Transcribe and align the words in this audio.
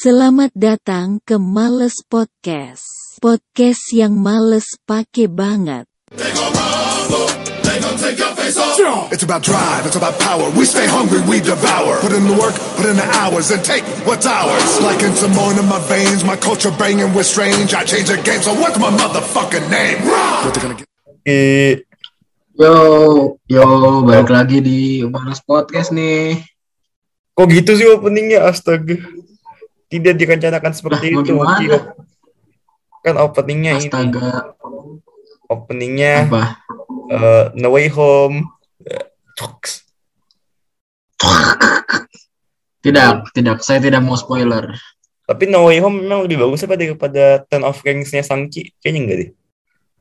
Selamat 0.00 0.48
datang 0.56 1.20
ke 1.28 1.36
Males 1.36 2.00
Podcast. 2.08 2.88
Podcast 3.20 3.92
yang 3.92 4.16
males 4.16 4.80
pake 4.88 5.28
banget. 5.28 5.84
It's 9.12 9.20
about 9.20 9.44
drive, 9.44 9.84
it's 9.84 10.00
about 10.00 10.16
power. 10.16 10.48
We 10.56 10.64
stay 10.64 10.88
hungry, 10.88 11.20
we 11.28 11.44
devour. 11.44 12.00
Put 12.00 12.16
in 12.16 12.24
the 12.24 12.32
work, 12.32 12.56
put 12.80 12.88
in 12.88 12.96
the 12.96 13.04
hours, 13.20 13.52
and 13.52 13.60
take 13.60 13.84
what's 14.08 14.24
ours. 14.24 14.80
Like 14.80 15.04
in 15.04 15.12
some 15.12 15.36
more 15.36 15.52
in 15.52 15.68
my 15.68 15.76
veins, 15.84 16.24
my 16.24 16.40
culture 16.40 16.72
banging 16.80 17.12
with 17.12 17.28
strange. 17.28 17.76
I 17.76 17.84
change 17.84 18.08
the 18.08 18.16
game, 18.24 18.40
so 18.40 18.56
what's 18.56 18.80
my 18.80 18.88
motherfucking 18.88 19.68
name? 19.68 20.00
What 20.08 20.56
they 20.56 20.64
gonna 20.64 20.80
get? 20.80 20.88
Oke, 21.04 21.84
Yo, 22.56 22.72
yo, 23.52 23.64
balik 24.08 24.32
lagi 24.32 24.64
di 24.64 25.04
Ubanas 25.04 25.44
Podcast 25.44 25.92
nih. 25.92 26.40
kok 27.36 27.52
gitu 27.52 27.76
sih 27.76 27.84
openingnya 27.92 28.48
astaga. 28.48 28.96
Tidak 29.90 30.14
direncanakan 30.14 30.72
seperti 30.72 31.10
mau 31.10 31.26
itu. 31.26 31.34
gimana? 31.34 31.58
Kan 33.00 33.16
openingnya 33.18 33.72
ini, 33.80 33.90
openingnya 35.50 36.30
apa? 36.30 36.42
eh, 37.10 37.44
No 37.58 37.74
Way 37.74 37.90
Home. 37.90 38.46
Eh. 38.86 39.08
Tidak, 42.80 43.36
tidak, 43.36 43.60
saya 43.60 43.76
tidak 43.82 44.00
mau 44.00 44.16
spoiler. 44.16 44.72
Tapi 45.28 45.44
No 45.50 45.68
Way 45.68 45.78
Home 45.84 46.06
memang 46.06 46.24
lebih 46.24 46.40
bagus 46.40 46.64
apa 46.64 46.80
daripada 46.80 47.44
Ten 47.46 47.60
of 47.66 47.82
Rings-nya 47.84 48.24
Sangki? 48.24 48.72
Kayaknya 48.80 49.00
enggak 49.04 49.18
deh. 49.20 49.30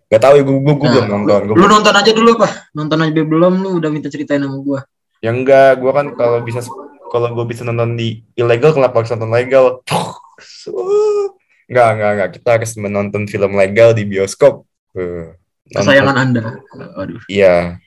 Gak 0.10 0.22
tahu 0.26 0.34
ya, 0.42 0.44
gue, 0.48 0.58
gue, 0.58 0.74
Nah, 0.74 0.90
belum 0.90 1.06
nonton. 1.06 1.42
Gua 1.46 1.58
Lu 1.60 1.66
nonton 1.70 1.94
aja 1.94 2.12
dulu, 2.16 2.32
Pak. 2.34 2.74
Nonton 2.74 2.98
aja 3.06 3.22
belum, 3.22 3.54
lu 3.62 3.70
udah 3.78 3.90
minta 3.94 4.10
ceritain 4.10 4.42
sama 4.42 4.58
gua. 4.58 4.82
Ya 5.22 5.30
enggak, 5.30 5.78
gue 5.78 5.92
kan 5.94 6.08
kalau 6.18 6.42
bisa 6.42 6.66
kalau 7.10 7.34
gue 7.34 7.46
bisa 7.46 7.66
nonton 7.66 7.98
di 7.98 8.22
ilegal 8.34 8.72
kenapa 8.72 9.02
harus 9.02 9.12
nonton 9.12 9.34
legal? 9.34 9.66
Enggak, 11.70 11.88
enggak, 11.94 12.12
enggak. 12.16 12.30
Kita 12.38 12.50
harus 12.58 12.72
menonton 12.78 13.24
film 13.26 13.52
legal 13.54 13.94
di 13.94 14.04
bioskop. 14.06 14.66
Nonton- 14.96 15.36
Kesayangan 15.70 16.16
Anda. 16.18 16.42
Aduh. 16.98 17.22
Iya. 17.30 17.78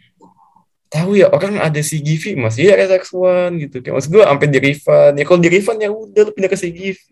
Tahu 0.87 1.17
ya 1.17 1.33
orang 1.33 1.56
ada 1.56 1.81
CGV 1.81 2.37
masih 2.37 2.69
ya 2.69 2.77
SX1 2.84 3.56
gitu. 3.59 3.81
Kayak 3.81 3.95
maksud 3.97 4.11
gue 4.12 4.23
sampai 4.23 4.47
di 4.47 4.59
refund. 4.61 5.14
Ya 5.17 5.25
kalau 5.25 5.41
di 5.41 5.48
refund 5.51 5.79
ya 5.81 5.89
udah 5.89 6.23
lu 6.29 6.33
pindah 6.36 6.51
ke 6.53 6.59
CGV. 6.61 7.09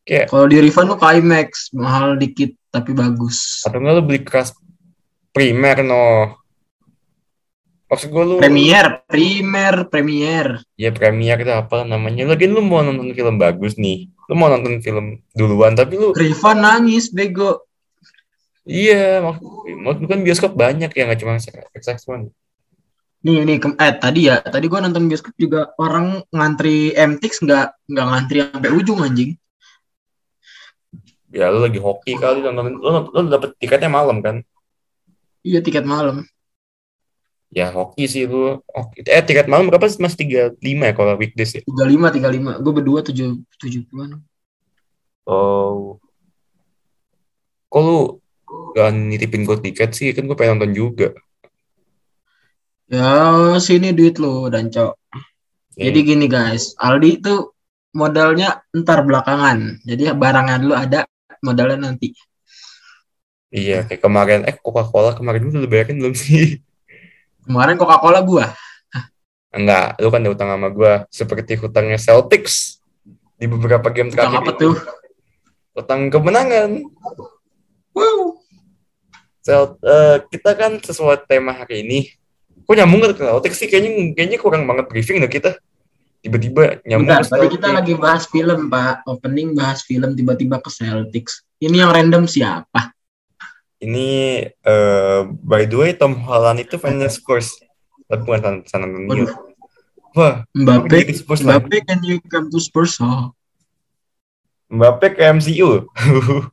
Kayak 0.00 0.26
Kalau 0.32 0.48
di 0.48 0.58
refund 0.58 0.88
lu 0.88 0.96
ke 0.96 1.06
IMAX, 1.06 1.70
mahal 1.76 2.16
dikit 2.16 2.56
tapi 2.72 2.96
bagus. 2.96 3.60
atau 3.62 3.78
enggak 3.78 3.94
lu 3.94 4.02
beli 4.02 4.20
kelas 4.24 4.56
primer 5.30 5.84
no. 5.84 6.34
Maksud 7.90 8.08
gue 8.14 8.22
lu 8.22 8.34
Premier, 8.38 9.02
Premier, 9.10 9.74
Premier. 9.90 10.46
ya 10.78 10.94
premier 10.94 11.34
itu 11.42 11.50
apa 11.50 11.82
namanya. 11.82 12.22
Lagi 12.22 12.46
lu 12.46 12.62
mau 12.62 12.86
nonton 12.86 13.10
film 13.10 13.34
bagus 13.34 13.74
nih. 13.74 14.06
Lu 14.30 14.38
mau 14.38 14.46
nonton 14.46 14.78
film 14.78 15.18
duluan 15.34 15.74
tapi 15.74 15.98
lu 15.98 16.14
Refund 16.14 16.62
nangis, 16.62 17.10
bego. 17.10 17.66
iya 18.62 19.18
maksud 19.82 20.06
kan 20.06 20.22
bioskop 20.22 20.54
banyak 20.54 20.94
ya 20.94 21.02
nggak 21.10 21.18
cuma 21.18 21.42
SX1. 21.42 22.30
Nih, 23.26 23.42
nih, 23.42 23.58
eh 23.58 23.92
tadi 23.98 24.30
ya, 24.30 24.38
tadi 24.38 24.70
gua 24.70 24.86
nonton 24.86 25.10
bioskop 25.10 25.34
juga 25.34 25.74
orang 25.74 26.22
ngantri 26.30 26.94
MTX 26.94 27.42
nggak 27.42 27.66
nggak 27.90 28.06
ngantri 28.06 28.38
sampai 28.46 28.70
ujung 28.70 29.02
anjing. 29.02 29.34
Ya 31.34 31.50
lu 31.50 31.58
lagi 31.58 31.82
hoki 31.82 32.14
kali 32.14 32.38
nonton 32.46 32.78
lu, 32.78 33.10
lu 33.10 33.20
dapet 33.26 33.58
tiketnya 33.58 33.90
malam 33.90 34.22
kan? 34.22 34.46
Iya 35.42 35.58
tiket 35.58 35.82
malam. 35.82 36.22
Ya 37.50 37.66
hoki 37.74 38.06
sih 38.06 38.30
lu. 38.30 38.62
Hoki. 38.70 39.02
Eh 39.02 39.22
tiket 39.26 39.50
malam 39.50 39.66
berapa 39.66 39.82
sih? 39.90 39.98
Mas 39.98 40.14
35 40.14 40.54
ya 40.62 40.94
kalau 40.94 41.18
weekdays 41.18 41.58
ya? 41.58 41.62
35 41.66 42.62
35. 42.62 42.62
Gue 42.62 42.72
berdua 42.72 43.00
7 43.02 43.42
70-an. 43.58 44.22
Oh. 45.26 45.98
Kok 47.70 47.80
lu 47.82 47.98
gak 48.74 48.94
nitipin 48.94 49.42
gue 49.42 49.58
tiket 49.66 49.90
sih? 49.98 50.14
Kan 50.14 50.30
gue 50.30 50.38
pengen 50.38 50.62
nonton 50.62 50.74
juga. 50.78 51.10
Ya, 52.90 53.54
sini 53.62 53.94
duit 53.94 54.18
lo 54.18 54.50
dan 54.50 54.66
cok. 54.70 54.98
Ya, 55.78 55.90
Jadi 55.90 55.98
gini 56.02 56.26
guys, 56.26 56.74
Aldi 56.74 57.22
itu 57.22 57.54
modalnya 57.94 58.66
ntar 58.74 59.06
belakangan. 59.06 59.78
Jadi 59.86 60.10
barangnya 60.10 60.56
dulu 60.58 60.74
ada, 60.74 61.06
modalnya 61.42 61.86
nanti. 61.86 62.10
Iya, 63.50 63.86
kayak 63.86 64.02
kemarin. 64.02 64.40
Eh 64.46 64.54
Coca-Cola 64.58 65.14
kemarin 65.14 65.46
lu 65.46 65.50
udah 65.54 65.70
bayarin 65.70 65.98
belum 66.02 66.14
sih? 66.14 66.58
Kemarin 67.50 67.74
Coca-Cola 67.74 68.22
gua. 68.22 68.46
Enggak, 69.50 69.98
lu 69.98 70.08
kan 70.14 70.22
ada 70.22 70.30
utang 70.30 70.50
sama 70.54 70.70
gue. 70.70 70.92
Seperti 71.10 71.58
hutangnya 71.58 71.98
Celtics. 71.98 72.78
Di 73.34 73.50
beberapa 73.50 73.90
game 73.90 74.14
Utang 74.14 74.30
terakhir 74.30 74.38
apa 74.46 74.52
itu. 74.54 74.60
tuh? 74.62 74.74
Utang 75.74 76.00
kemenangan. 76.06 76.86
Wow. 77.90 78.38
Celt, 79.42 79.82
eh, 79.82 80.22
kita 80.30 80.54
kan 80.54 80.78
sesuai 80.78 81.26
tema 81.26 81.50
hari 81.50 81.82
ini. 81.82 81.98
Kok 82.62 82.78
nyambung 82.78 83.10
ke 83.10 83.18
Celtics 83.18 83.58
sih? 83.58 83.66
Kayaknya, 83.66 84.14
kayaknya 84.14 84.38
kurang 84.38 84.70
banget 84.70 84.86
briefing 84.86 85.18
dah 85.18 85.26
kita. 85.26 85.58
Tiba-tiba 86.22 86.78
nyambung 86.86 87.10
Bentar, 87.10 87.26
tadi 87.26 87.48
kita 87.50 87.68
lagi 87.74 87.94
bahas 87.98 88.30
film, 88.30 88.70
Pak. 88.70 89.02
Opening 89.10 89.58
bahas 89.58 89.82
film 89.82 90.14
tiba-tiba 90.14 90.62
ke 90.62 90.70
Celtics. 90.70 91.42
Ini 91.58 91.82
yang 91.82 91.90
random 91.90 92.30
siapa? 92.30 92.94
Ini 93.80 94.08
eh 94.44 95.20
by 95.26 95.64
the 95.64 95.76
way 95.80 95.90
Tom 95.96 96.20
Holland 96.20 96.60
itu 96.60 96.76
fansnya 96.76 97.08
Spurs. 97.08 97.56
Tapi 98.04 98.20
bukan 98.26 98.40
San, 98.42 98.56
San 98.68 98.80
Antonio. 98.84 99.24
Waduh. 99.24 99.30
Wah, 100.10 100.34
Mbappe. 100.52 101.06
Spurs 101.14 101.40
lagi. 101.46 101.64
Mbappe 101.64 101.76
can 101.86 102.00
you 102.02 102.18
come 102.26 102.50
to 102.50 102.58
Spurs? 102.58 102.98
Oh. 102.98 103.30
Mbappe 104.68 105.14
ke 105.14 105.22
MCU. 105.30 105.86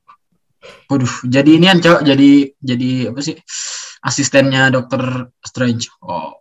Waduh, 0.90 1.14
jadi 1.26 1.50
ini 1.58 1.66
kan, 1.70 1.80
Cok. 1.82 2.00
Jadi 2.06 2.54
jadi 2.62 2.90
apa 3.12 3.20
sih? 3.22 3.36
Asistennya 4.06 4.70
Doctor 4.70 5.34
Strange. 5.42 5.90
Oh. 6.06 6.38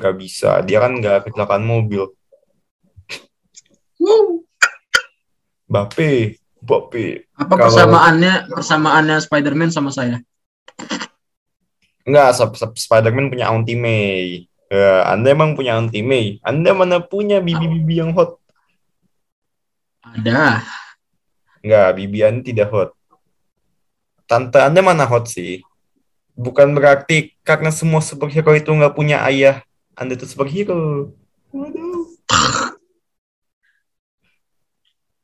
Gak 0.00 0.16
bisa, 0.16 0.64
dia 0.64 0.80
kan 0.80 0.98
gak 0.98 1.28
kecelakaan 1.28 1.62
mobil. 1.62 2.10
Mbappe, 5.68 6.40
Mbappe. 6.62 7.26
Apa 7.34 7.54
Kalau- 7.58 7.62
persamaannya 7.68 8.32
persamaannya 8.48 9.16
Spider-Man 9.18 9.70
sama 9.74 9.90
saya? 9.90 10.22
Enggak, 12.06 12.28
Sp- 12.38 12.54
Sp- 12.58 12.78
Spider-Man 12.78 13.30
punya 13.30 13.50
Auntie 13.50 13.78
May. 13.78 14.46
Ya, 14.72 15.04
anda 15.10 15.30
emang 15.30 15.52
punya 15.52 15.76
Auntie 15.76 16.00
May. 16.02 16.38
Anda 16.40 16.72
mana 16.72 17.02
punya 17.02 17.42
bibi-bibi 17.42 18.00
yang 18.00 18.10
hot? 18.16 18.40
Ada. 20.02 20.64
Enggak, 21.62 21.88
bibi 21.94 22.18
Anda 22.24 22.42
tidak 22.42 22.68
hot. 22.72 22.90
Tante 24.26 24.58
Anda 24.58 24.80
mana 24.80 25.04
hot 25.04 25.28
sih? 25.28 25.60
Bukan 26.32 26.72
berarti 26.72 27.36
karena 27.44 27.68
semua 27.68 28.00
superhero 28.00 28.56
itu 28.56 28.72
nggak 28.72 28.96
punya 28.96 29.20
ayah, 29.28 29.60
Anda 29.92 30.16
itu 30.16 30.24
superhero. 30.24 31.12
Waduh. 31.52 31.91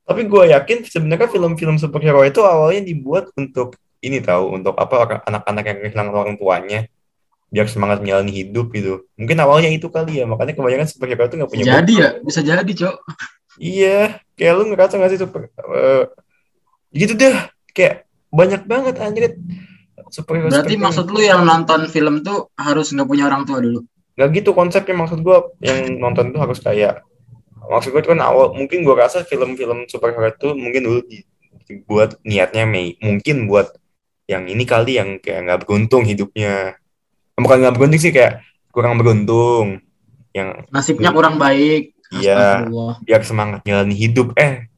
Tapi 0.08 0.24
gue 0.24 0.42
yakin 0.56 0.88
sebenarnya 0.88 1.28
film-film 1.28 1.76
superhero 1.76 2.24
itu 2.24 2.40
awalnya 2.40 2.80
dibuat 2.88 3.28
untuk 3.36 3.76
ini 4.00 4.24
tahu, 4.24 4.56
untuk 4.56 4.72
apa 4.80 5.20
anak-anak 5.28 5.64
yang 5.68 5.78
kehilangan 5.84 6.14
orang 6.16 6.36
tuanya 6.40 6.88
biar 7.52 7.68
semangat 7.68 8.00
menjalani 8.00 8.32
hidup 8.32 8.72
gitu. 8.72 9.04
Mungkin 9.20 9.36
awalnya 9.40 9.68
itu 9.68 9.92
kali 9.92 10.20
ya, 10.20 10.24
makanya 10.24 10.56
kebanyakan 10.56 10.88
superhero 10.88 11.28
itu 11.28 11.34
nggak 11.36 11.50
punya 11.52 11.64
Jadi 11.64 11.92
ya, 11.92 12.10
bisa 12.24 12.40
jadi, 12.40 12.72
Cok. 12.72 12.96
Iya, 13.60 14.22
kayak 14.38 14.52
lu 14.54 14.64
ngerasa 14.72 14.96
gak 14.96 15.10
sih 15.12 15.20
super 15.20 15.50
eh, 15.50 16.04
gitu 16.94 17.12
deh, 17.12 17.34
kayak 17.76 18.08
banyak 18.32 18.62
banget 18.64 18.94
anjir 19.02 19.36
superhero. 20.08 20.48
Berarti 20.48 20.72
superhero. 20.72 20.84
maksud 20.88 21.06
lu 21.12 21.20
yang 21.20 21.42
nonton 21.44 21.84
film 21.92 22.24
tuh 22.24 22.48
harus 22.56 22.88
nggak 22.96 23.08
punya 23.08 23.28
orang 23.28 23.44
tua 23.44 23.60
dulu. 23.60 23.84
nggak 24.18 24.28
gitu 24.34 24.50
konsepnya 24.50 24.98
maksud 24.98 25.22
gua 25.22 25.46
yang 25.62 25.94
nonton 26.02 26.34
tuh 26.34 26.42
harus 26.42 26.58
kayak 26.58 27.06
maksud 27.66 27.90
itu 27.90 28.08
kan 28.08 28.20
awal 28.22 28.54
mungkin 28.54 28.86
gua 28.86 29.08
rasa 29.08 29.26
film-film 29.26 29.90
superhero 29.90 30.30
itu 30.30 30.54
mungkin 30.54 30.82
dulu 30.86 31.00
di- 31.02 31.26
dibuat 31.68 32.16
niatnya 32.24 32.64
Mei 32.64 32.96
mungkin 33.02 33.44
buat 33.44 33.76
yang 34.28 34.44
ini 34.44 34.64
kali 34.68 35.00
yang 35.00 35.16
kayak 35.18 35.40
nggak 35.48 35.60
beruntung 35.64 36.04
hidupnya. 36.04 36.76
Bukan 37.34 37.64
nggak 37.64 37.74
beruntung 37.74 38.00
sih 38.00 38.12
kayak 38.12 38.44
kurang 38.68 39.00
beruntung. 39.00 39.80
Yang 40.36 40.68
Nasibnya 40.68 41.10
kurang 41.16 41.40
baik. 41.40 41.96
Iya. 42.12 42.68
Biar 43.00 43.24
semangat 43.24 43.64
jalani 43.64 43.96
hidup. 43.96 44.36
Eh 44.36 44.68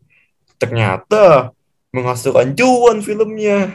ternyata 0.62 1.50
menghasilkan 1.90 2.54
cuan 2.54 3.02
filmnya. 3.02 3.74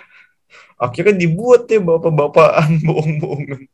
Akhirnya 0.79 1.15
dibuat 1.15 1.67
deh 1.67 1.83
bapak-bapakan 1.83 2.79
bohong-bohongan. 2.87 3.67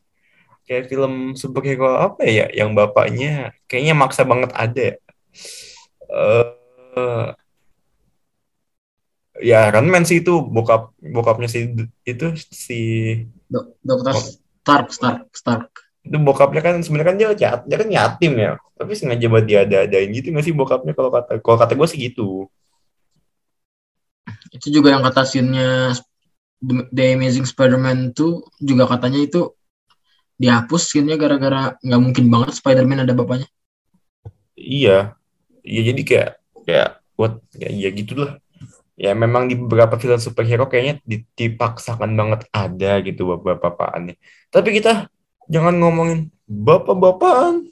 Kayak 0.66 0.89
film 0.89 1.38
superhero 1.38 2.01
apa 2.01 2.25
ya 2.25 2.50
yang 2.50 2.74
bapaknya? 2.74 3.54
Kayaknya 3.69 3.94
maksa 3.94 4.25
banget 4.25 4.50
ada 4.57 4.81
ya 4.81 4.95
Eh, 6.12 7.28
ya 9.42 9.72
Iron 9.72 9.88
Man 9.88 10.04
sih 10.04 10.22
itu 10.22 10.44
bokap 10.44 10.92
bokapnya 11.00 11.48
si 11.50 11.60
itu 12.06 12.25
si 12.51 12.80
Dok- 13.48 13.80
Dokter 13.81 14.13
Oh. 14.13 14.24
Stark, 14.62 14.88
Stark, 14.94 15.22
Stark. 15.33 15.69
itu 16.06 16.18
bokapnya 16.22 16.62
kan 16.62 16.75
sebenarnya 16.86 17.10
kan 17.10 17.18
dia 17.18 17.30
yat- 17.33 17.66
dia 17.66 17.78
kan 17.81 17.89
yatim 17.89 18.33
ya 18.38 18.51
tapi 18.78 18.94
sengaja 18.98 19.25
buat 19.30 19.45
dia 19.45 19.66
ada 19.66 19.86
adain 19.86 20.10
gitu 20.13 20.30
nggak 20.33 20.45
sih 20.45 20.54
bokapnya 20.54 20.94
kalau 20.98 21.10
kata 21.13 21.38
kalau 21.42 21.57
kata 21.57 21.74
gue 21.77 21.88
sih 21.89 22.00
gitu 22.10 22.50
Itu 24.51 24.68
juga 24.69 24.94
yang 24.94 25.01
kata 25.01 25.24
scene-nya 25.25 25.95
The 26.62 26.86
The 26.94 27.04
Amazing 27.18 27.48
Spider-Man 27.50 28.13
tuh 28.13 28.45
juga 28.62 28.86
katanya 28.86 29.18
itu 29.24 29.56
dihapus 30.38 30.81
scene-nya 30.94 31.18
gara-gara 31.18 31.74
nggak 31.81 32.01
mungkin 32.01 32.25
banget 32.30 32.54
Spider-Man 32.57 33.06
ada 33.06 33.13
bapaknya. 33.18 33.48
iya 34.57 35.18
iya 35.66 35.81
jadi 35.94 36.02
kayak 36.02 36.30
kayak 36.66 36.90
buat 37.18 37.34
ya, 37.58 37.69
ya 37.69 37.90
gitu 37.94 38.13
lah 38.18 38.31
ya 38.98 39.12
memang 39.18 39.50
di 39.50 39.56
beberapa 39.58 39.98
film 39.98 40.19
superhero 40.22 40.69
kayaknya 40.69 41.02
di- 41.02 41.25
dipaksakan 41.38 42.13
banget 42.13 42.46
ada 42.54 43.02
gitu 43.02 43.34
bapak-bapakannya 43.36 44.16
tapi 44.54 44.69
kita 44.78 45.10
jangan 45.50 45.78
ngomongin 45.81 46.30
bapak-bapakan 46.46 47.72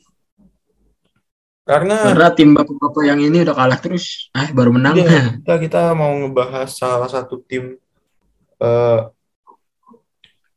karena 1.70 2.02
Karena 2.02 2.34
tim 2.34 2.50
bapak-bapak 2.58 3.04
yang 3.06 3.22
ini 3.22 3.46
udah 3.46 3.54
kalah 3.54 3.78
terus. 3.78 4.34
Eh 4.34 4.50
baru 4.50 4.74
menang. 4.74 4.98
Iya, 4.98 5.38
kita 5.46 5.54
kita 5.62 5.82
mau 5.94 6.10
ngebahas 6.18 6.66
salah 6.66 7.06
satu 7.06 7.46
tim 7.46 7.78
eh, 8.58 9.00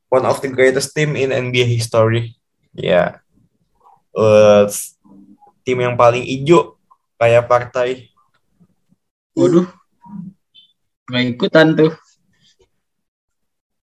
one 0.08 0.24
of 0.24 0.40
the 0.40 0.48
greatest 0.48 0.96
team 0.96 1.12
in 1.12 1.28
NBA 1.28 1.68
history. 1.68 2.32
Ya, 2.72 3.20
Eh, 4.12 4.64
tim 5.64 5.78
yang 5.80 5.96
paling 5.96 6.20
hijau 6.20 6.71
kayak 7.22 7.46
partai. 7.46 8.10
Waduh. 9.38 9.70
Nggak 11.06 11.24
ikutan 11.38 11.66
tuh. 11.78 11.94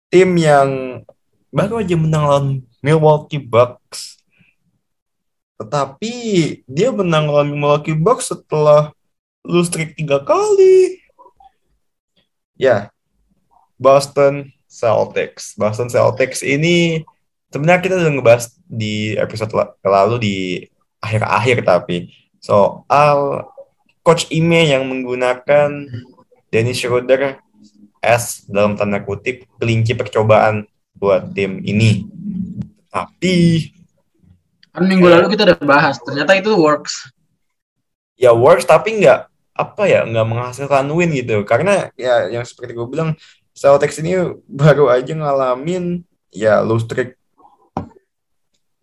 Tim 0.09 0.33
yang 0.41 1.05
baru 1.53 1.85
aja 1.85 1.93
menang 2.01 2.25
lawan 2.25 2.47
Milwaukee 2.81 3.37
Bucks. 3.37 4.25
Tetapi 5.61 6.15
dia 6.65 6.89
menang 6.89 7.29
lawan 7.29 7.53
Milwaukee 7.53 7.93
Bucks 7.93 8.33
setelah 8.33 8.97
lose 9.45 9.69
streak 9.69 9.93
tiga 9.93 10.25
kali. 10.25 11.05
Ya, 12.57 12.89
Boston 13.77 14.49
Celtics. 14.65 15.53
Boston 15.61 15.93
Celtics 15.93 16.41
ini 16.41 17.05
sebenarnya 17.53 17.85
kita 17.85 17.95
udah 18.01 18.13
ngebahas 18.17 18.45
di 18.65 19.13
episode 19.21 19.53
la- 19.53 19.77
lalu 19.85 20.17
di 20.17 20.37
akhir-akhir 21.05 21.63
tapi 21.63 22.11
soal 22.39 23.49
Coach 24.03 24.31
Ime 24.33 24.65
yang 24.65 24.89
menggunakan 24.89 25.85
Dennis 26.49 26.81
Schroeder 26.81 27.37
as 28.01 28.47
dalam 28.49 28.79
tanda 28.79 29.03
kutip 29.05 29.45
kelinci 29.61 29.93
percobaan 29.93 30.65
buat 30.97 31.35
tim 31.35 31.61
ini. 31.61 32.09
Tapi 32.89 33.69
Kan 34.73 34.87
minggu 34.87 35.11
lalu 35.11 35.35
kita 35.35 35.43
udah 35.43 35.59
bahas. 35.67 35.99
Ternyata 35.99 36.39
itu 36.39 36.55
works. 36.55 37.11
ya 38.15 38.35
works 38.35 38.67
tapi 38.67 38.99
nggak 39.03 39.31
apa 39.55 39.83
ya 39.91 40.07
nggak 40.07 40.27
menghasilkan 40.27 40.87
win 40.95 41.11
gitu 41.11 41.43
karena 41.43 41.91
ya 41.99 42.31
yang 42.31 42.47
seperti 42.47 42.75
gue 42.79 42.87
bilang 42.87 43.19
Celtics 43.55 43.99
ini 43.99 44.15
baru 44.47 44.87
aja 44.87 45.19
ngalamin 45.19 46.07
ya 46.31 46.63
lose 46.63 46.87
streak 46.87 47.18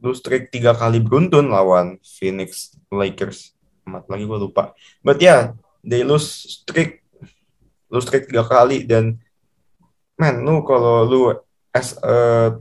lose 0.02 0.20
streak 0.20 0.52
tiga 0.52 0.76
kali 0.76 1.00
beruntun 1.00 1.50
lawan 1.50 2.00
Phoenix 2.04 2.76
Lakers 2.92 3.56
amat 3.86 4.10
lagi 4.10 4.26
gue 4.26 4.40
lupa 4.40 4.74
but 5.06 5.18
ya 5.22 5.26
yeah, 5.26 5.42
they 5.86 6.02
lose 6.02 6.26
streak 6.62 7.06
lose 7.90 8.06
streak 8.06 8.28
tiga 8.28 8.44
kali 8.44 8.84
dan 8.84 9.18
man 10.16 10.42
lu 10.44 10.64
kalau 10.64 11.06
lu 11.06 11.22
as 11.76 11.96
a 12.00 12.56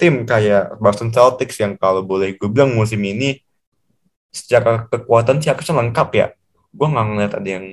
tim 0.00 0.24
kayak 0.24 0.80
Boston 0.80 1.12
Celtics 1.12 1.60
yang 1.60 1.76
kalau 1.76 2.00
boleh 2.00 2.32
gue 2.32 2.48
bilang 2.48 2.72
musim 2.72 3.04
ini 3.04 3.40
secara 4.32 4.86
kekuatan 4.88 5.42
sih 5.42 5.52
harusnya 5.52 5.76
lengkap 5.84 6.08
ya. 6.16 6.26
Gue 6.72 6.86
nggak 6.88 7.06
ngeliat 7.06 7.32
ada 7.36 7.48
yang 7.48 7.66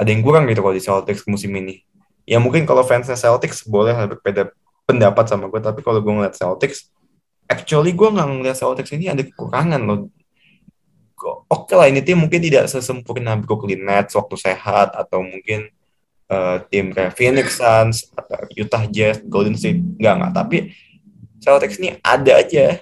ada 0.00 0.08
yang 0.08 0.24
kurang 0.24 0.48
gitu 0.48 0.64
kalau 0.64 0.74
di 0.74 0.82
Celtics 0.82 1.28
musim 1.28 1.52
ini. 1.54 1.84
Ya 2.24 2.40
mungkin 2.40 2.64
kalau 2.64 2.80
fansnya 2.82 3.20
Celtics 3.20 3.68
boleh 3.68 3.92
berbeda 4.16 4.48
pendapat 4.88 5.28
sama 5.28 5.46
gue, 5.52 5.60
tapi 5.60 5.84
kalau 5.84 6.00
gue 6.00 6.08
ngeliat 6.08 6.32
Celtics, 6.32 6.88
actually 7.50 7.90
gue 7.90 8.06
nggak 8.06 8.28
ngeliat 8.30 8.56
Celtics 8.56 8.94
ini 8.94 9.10
ada 9.10 9.26
kekurangan 9.26 9.82
loh. 9.82 10.06
Oke 11.50 11.74
lah 11.76 11.90
ini 11.90 12.00
tim 12.00 12.16
mungkin 12.16 12.40
tidak 12.40 12.70
sesempurna 12.70 13.36
Brooklyn 13.36 13.84
Nets 13.84 14.16
waktu 14.16 14.38
sehat 14.40 14.94
atau 14.96 15.20
mungkin 15.20 15.68
eh, 16.30 16.56
tim 16.70 16.94
kayak 16.94 17.12
Phoenix 17.12 17.58
Suns 17.58 18.08
atau 18.14 18.46
Utah 18.54 18.86
Jazz, 18.88 19.20
Golden 19.26 19.58
State. 19.58 19.82
Nggak 19.98 20.14
nggak. 20.16 20.32
Tapi 20.32 20.58
Celtics 21.42 21.76
ini 21.82 21.98
ada 22.00 22.40
aja. 22.40 22.80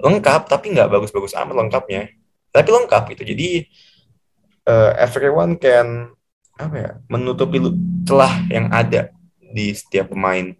Lengkap 0.00 0.48
tapi 0.48 0.72
nggak 0.72 0.88
bagus-bagus 0.88 1.36
amat 1.36 1.52
lengkapnya. 1.58 2.08
Tapi 2.54 2.68
lengkap 2.70 3.02
gitu. 3.12 3.22
Jadi 3.34 3.48
eh, 4.64 4.90
everyone 4.96 5.58
can 5.58 6.14
apa 6.56 6.76
ya 6.78 6.90
menutupi 7.10 7.58
celah 8.06 8.46
yang 8.48 8.72
ada 8.72 9.12
di 9.36 9.76
setiap 9.76 10.08
pemain. 10.14 10.56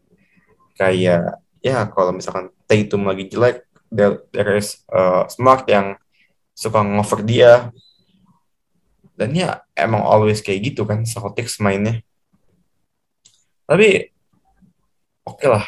Kayak 0.76 1.40
ya 1.62 1.86
kalau 1.88 2.10
misalkan 2.12 2.50
Tatum 2.66 3.06
lagi 3.06 3.30
jelek 3.30 3.62
there, 3.88 4.20
there 4.34 4.58
is 4.58 4.82
eh, 4.90 5.22
Smart 5.30 5.64
yang 5.70 5.94
suka 6.52 6.82
ngover 6.82 7.22
dia 7.22 7.70
dan 9.14 9.30
ya 9.32 9.62
emang 9.72 10.02
always 10.02 10.42
kayak 10.42 10.74
gitu 10.74 10.82
kan 10.84 11.06
Celtics 11.06 11.62
mainnya 11.62 12.02
tapi 13.64 14.10
oke 15.22 15.46
lah 15.46 15.62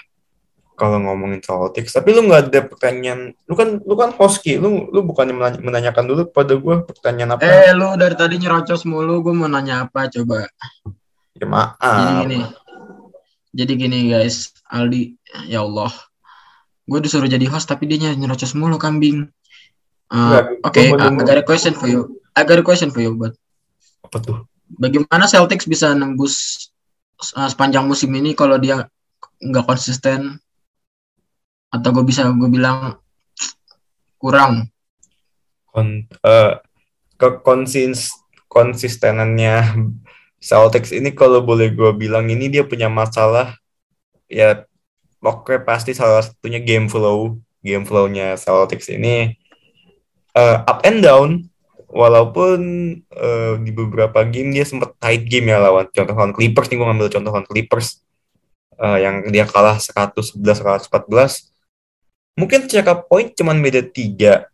kalau 0.75 0.99
ngomongin 0.99 1.39
Celtics 1.39 1.95
tapi 1.95 2.11
lu 2.11 2.27
nggak 2.27 2.51
ada 2.51 2.61
pertanyaan 2.67 3.31
lu 3.47 3.55
kan 3.55 3.79
lu 3.79 3.95
kan 3.95 4.11
host 4.19 4.43
Ki. 4.43 4.59
lu 4.59 4.91
lu 4.91 5.07
bukannya 5.07 5.31
menanya- 5.31 5.63
menanyakan 5.63 6.05
dulu 6.05 6.23
pada 6.35 6.59
gue 6.59 6.75
pertanyaan 6.83 7.39
apa 7.39 7.47
Eh 7.47 7.71
lu 7.71 7.95
dari 7.95 8.19
tadi 8.19 8.43
nyerocos 8.43 8.83
mulu. 8.83 9.23
Gue 9.23 9.35
mau 9.39 9.47
nanya 9.47 9.87
apa 9.87 10.11
coba. 10.11 10.43
ya 10.43 10.51
Jadi 11.39 11.47
maaf 11.47 11.79
gini. 12.27 12.39
Jadi 13.55 13.73
gini 13.79 13.99
guys. 14.11 14.51
Aldi. 14.67 15.15
Ya 15.51 15.67
Allah. 15.67 15.91
Gue 16.85 17.01
disuruh 17.01 17.27
jadi 17.27 17.45
host 17.49 17.67
tapi 17.67 17.89
dia 17.91 18.13
nyerocos 18.15 18.55
mulu 18.55 18.79
kambing. 18.79 19.29
Uh, 20.13 20.17
Enggak, 20.17 20.45
Oke, 20.69 20.81
I, 20.85 20.93
denger. 20.95 21.25
got 21.27 21.39
a 21.41 21.45
question 21.45 21.75
for 21.75 21.89
you. 21.89 22.21
I 22.37 22.45
got 22.45 22.61
a 22.61 22.67
question 22.67 22.93
for 22.93 23.01
you, 23.01 23.17
but 23.17 23.35
apa 24.05 24.17
tuh 24.21 24.37
bagaimana 24.69 25.25
Celtics 25.27 25.67
bisa 25.67 25.93
nembus 25.97 26.69
uh, 27.37 27.49
sepanjang 27.49 27.87
musim 27.87 28.13
ini 28.15 28.37
kalau 28.37 28.61
dia 28.61 28.87
nggak 29.41 29.67
konsisten 29.67 30.39
atau 31.75 31.89
gue 31.91 32.05
bisa 32.07 32.31
gue 32.31 32.51
bilang 32.51 32.99
kurang 34.21 34.71
kon 35.75 36.07
eh, 36.07 36.53
ke 37.19 37.29
konsis 37.43 38.15
konsistenannya 38.47 39.75
Celtics 40.39 40.95
ini 40.95 41.11
kalau 41.11 41.43
boleh 41.43 41.75
gue 41.75 41.91
bilang 41.99 42.31
ini 42.31 42.47
dia 42.47 42.63
punya 42.63 42.87
masalah 42.87 43.59
ya 44.31 44.63
oke 45.25 45.65
pasti 45.65 45.97
salah 45.97 46.21
satunya 46.21 46.61
game 46.61 46.87
flow 46.93 47.41
game 47.65 47.89
flow-nya 47.89 48.37
Celtics 48.37 48.93
ini 48.93 49.33
eh, 50.35 50.59
up 50.67 50.85
and 50.85 51.01
down. 51.01 51.31
Walaupun 51.95 52.59
eh, 53.07 53.55
di 53.63 53.71
beberapa 53.71 54.27
game 54.27 54.51
dia 54.51 54.67
sempat 54.67 54.99
tight 54.99 55.31
game 55.31 55.55
ya 55.55 55.63
lawan 55.63 55.87
contoh 55.95 56.15
lawan 56.15 56.35
Clippers 56.35 56.67
nih 56.67 56.77
gue 56.83 56.87
ngambil 56.91 57.09
contoh 57.09 57.31
lawan 57.31 57.47
Clippers. 57.47 58.03
Eh, 58.75 58.99
yang 59.07 59.23
dia 59.31 59.47
kalah 59.47 59.79
111 59.79 60.43
114 60.43 61.55
mungkin 62.35 62.67
secara 62.67 62.99
poin 62.99 63.31
cuman 63.31 63.63
beda 63.63 63.87
tiga. 63.87 64.51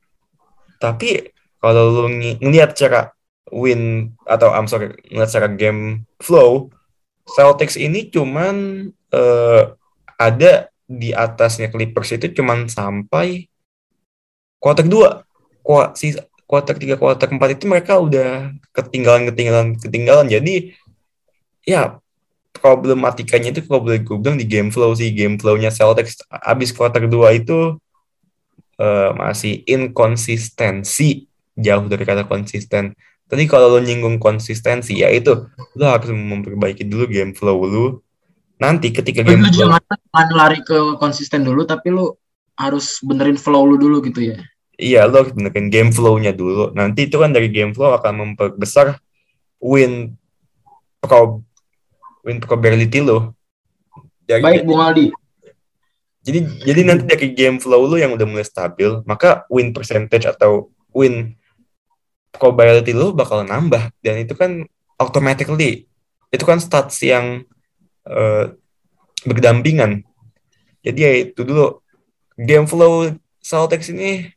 Tapi 0.76 1.32
kalau 1.64 1.88
lu 1.88 2.12
ng- 2.12 2.44
ngelihat 2.44 2.76
cara 2.76 3.16
win 3.48 4.12
atau 4.28 4.52
I'm 4.52 4.68
sorry 4.68 4.92
ngelihat 5.08 5.32
cara 5.32 5.48
game 5.48 6.04
flow 6.20 6.68
Celtics 7.24 7.80
ini 7.80 8.12
cuman 8.12 8.84
eh, 9.16 9.62
ada 10.20 10.68
di 10.84 11.16
atasnya 11.16 11.72
Clippers 11.72 12.12
itu 12.12 12.28
cuman 12.36 12.68
sampai 12.68 13.48
kuarter 14.60 14.84
2 14.84 15.24
Kua, 15.64 15.92
si 15.96 16.16
kuarter 16.44 16.76
3 16.76 17.00
kuarter 17.00 17.28
4 17.32 17.56
itu 17.56 17.64
mereka 17.64 17.96
udah 17.96 18.52
ketinggalan 18.76 19.32
ketinggalan 19.32 19.66
ketinggalan 19.80 20.26
jadi 20.28 20.76
ya 21.64 22.00
problematikanya 22.56 23.54
itu 23.54 23.64
kalau 23.64 23.86
boleh 23.86 24.02
gue 24.02 24.16
bilang 24.18 24.36
di 24.36 24.44
game 24.44 24.68
flow 24.68 24.92
sih 24.92 25.14
game 25.14 25.40
flow-nya 25.40 25.72
Celtics 25.72 26.20
abis 26.28 26.74
kuarter 26.74 27.06
2 27.06 27.40
itu 27.40 27.78
eh, 28.80 29.10
masih 29.14 29.62
inkonsistensi 29.64 31.30
jauh 31.60 31.86
dari 31.86 32.04
kata 32.08 32.24
konsisten. 32.24 32.96
Tadi 33.30 33.46
kalau 33.46 33.78
lo 33.78 33.78
nyinggung 33.78 34.18
konsistensi 34.18 34.98
ya 34.98 35.12
itu 35.12 35.46
lo 35.78 35.84
harus 35.86 36.10
memperbaiki 36.10 36.82
dulu 36.82 37.06
game 37.06 37.32
flow 37.36 37.58
lu. 37.62 37.86
Nanti 38.60 38.92
ketika 38.92 39.24
game 39.24 39.40
lu 39.40 39.50
jangan, 39.50 39.80
lari 40.36 40.60
ke 40.60 41.00
konsisten 41.00 41.42
dulu 41.42 41.64
tapi 41.64 41.88
lu 41.88 42.12
harus 42.60 43.00
benerin 43.00 43.40
flow 43.40 43.64
lu 43.64 43.80
dulu 43.80 44.04
gitu 44.04 44.20
ya 44.20 44.36
iya 44.76 45.08
lo 45.08 45.24
harus 45.24 45.32
benerin 45.32 45.72
game 45.72 45.90
flow-nya 45.92 46.36
dulu. 46.36 46.76
Nanti 46.76 47.08
itu 47.08 47.16
kan 47.16 47.32
dari 47.32 47.48
game 47.48 47.72
flow 47.72 47.96
akan 47.96 48.36
memperbesar 48.36 49.00
win 49.60 50.16
pro 51.00 51.40
win 52.20 52.36
probability 52.40 53.00
lo. 53.00 53.32
Jadi 54.28 54.44
baik 54.44 54.62
Bung 54.68 54.78
Aldi 54.78 55.10
jadi 56.20 56.38
jadi 56.68 56.80
nanti 56.84 57.04
dari 57.08 57.32
game 57.32 57.56
flow 57.56 57.88
lu 57.88 57.96
yang 57.96 58.12
udah 58.12 58.26
mulai 58.28 58.44
stabil 58.44 59.00
maka 59.08 59.48
win 59.48 59.72
percentage 59.72 60.28
atau 60.28 60.68
win 60.92 61.32
probability 62.30 62.92
lu 62.92 63.16
bakal 63.16 63.40
nambah 63.42 63.88
dan 64.04 64.20
itu 64.20 64.36
kan 64.36 64.68
automatically 65.00 65.88
itu 66.28 66.44
kan 66.44 66.60
stats 66.60 67.00
yang 67.00 67.42
eh, 68.06 68.44
berdampingan. 69.26 70.04
Jadi 70.80 70.98
ya 71.00 71.12
itu 71.28 71.40
dulu. 71.44 71.80
Game 72.40 72.64
flow 72.64 73.12
Celtics 73.44 73.92
ini 73.92 74.32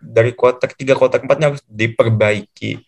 dari 0.00 0.32
kuarter 0.32 0.72
3 0.72 0.96
kuarter 0.96 1.20
4 1.20 1.44
harus 1.44 1.62
diperbaiki. 1.68 2.80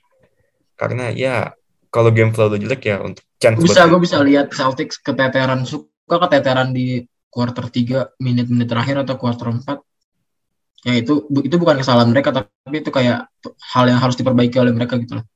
Karena 0.80 1.12
ya 1.12 1.52
kalau 1.90 2.14
game 2.14 2.30
flow 2.30 2.48
lu 2.48 2.56
jelek 2.56 2.86
ya 2.86 3.02
untuk 3.02 3.26
chance 3.42 3.58
bisa 3.58 3.84
gue 3.90 4.00
bisa 4.00 4.22
lihat 4.22 4.54
Celtics 4.54 5.02
keteteran 5.02 5.66
suka 5.66 6.16
keteteran 6.22 6.70
di 6.70 7.04
quarter 7.28 7.66
3 7.66 8.22
menit-menit 8.22 8.70
terakhir 8.70 9.02
atau 9.02 9.18
quarter 9.18 9.50
4 9.50 10.86
ya 10.86 10.94
itu 10.96 11.28
itu 11.44 11.56
bukan 11.60 11.82
kesalahan 11.82 12.08
mereka 12.08 12.32
tapi 12.32 12.76
itu 12.80 12.88
kayak 12.88 13.28
hal 13.74 13.84
yang 13.90 14.00
harus 14.00 14.16
diperbaiki 14.16 14.56
oleh 14.56 14.72
mereka 14.72 14.96
gitu 14.96 15.20
loh. 15.20 15.26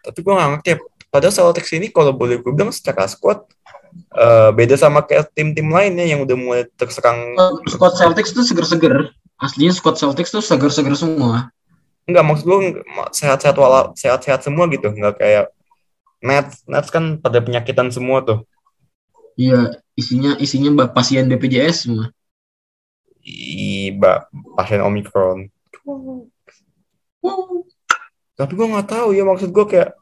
tapi 0.00 0.18
gue 0.24 0.32
gak 0.32 0.50
ngerti 0.56 0.68
ya 0.72 0.76
padahal 1.10 1.34
Celtics 1.34 1.70
ini 1.74 1.90
kalau 1.92 2.14
boleh 2.14 2.40
gue 2.40 2.52
bilang 2.54 2.72
secara 2.72 3.04
squad 3.10 3.44
eh, 4.14 4.50
beda 4.52 4.76
sama 4.78 5.04
kayak 5.04 5.32
tim-tim 5.32 5.68
lainnya 5.68 6.06
yang 6.06 6.22
udah 6.22 6.36
mulai 6.36 6.62
terserang 6.76 7.36
Squad 7.68 7.94
Celtics 7.96 8.32
tuh 8.32 8.44
seger-seger. 8.44 9.12
Aslinya 9.36 9.76
squad 9.76 10.00
Celtics 10.00 10.32
tuh 10.32 10.40
seger-seger 10.40 10.96
semua. 10.96 11.52
Enggak 12.08 12.24
maksud 12.24 12.44
gue 12.48 12.58
sehat-sehat 13.12 13.56
wala 13.60 13.92
sehat-sehat 13.92 14.40
semua 14.46 14.64
gitu 14.72 14.88
nggak 14.88 15.20
kayak 15.20 15.46
Nets 16.24 16.64
Nets 16.64 16.88
kan 16.88 17.20
pada 17.20 17.42
penyakitan 17.44 17.92
semua 17.92 18.24
tuh 18.24 18.46
Iya, 19.36 19.84
isinya 19.92 20.32
isinya 20.40 20.72
ba- 20.72 20.88
pasien 20.88 21.28
BPJS 21.28 21.84
semua. 21.84 22.08
Iba 23.20 24.24
pasien 24.56 24.80
Omicron 24.80 25.52
tapi 28.36 28.52
gue 28.52 28.66
nggak 28.68 28.88
tahu 28.92 29.16
ya 29.16 29.24
maksud 29.24 29.48
gue 29.48 29.64
kayak 29.64 29.96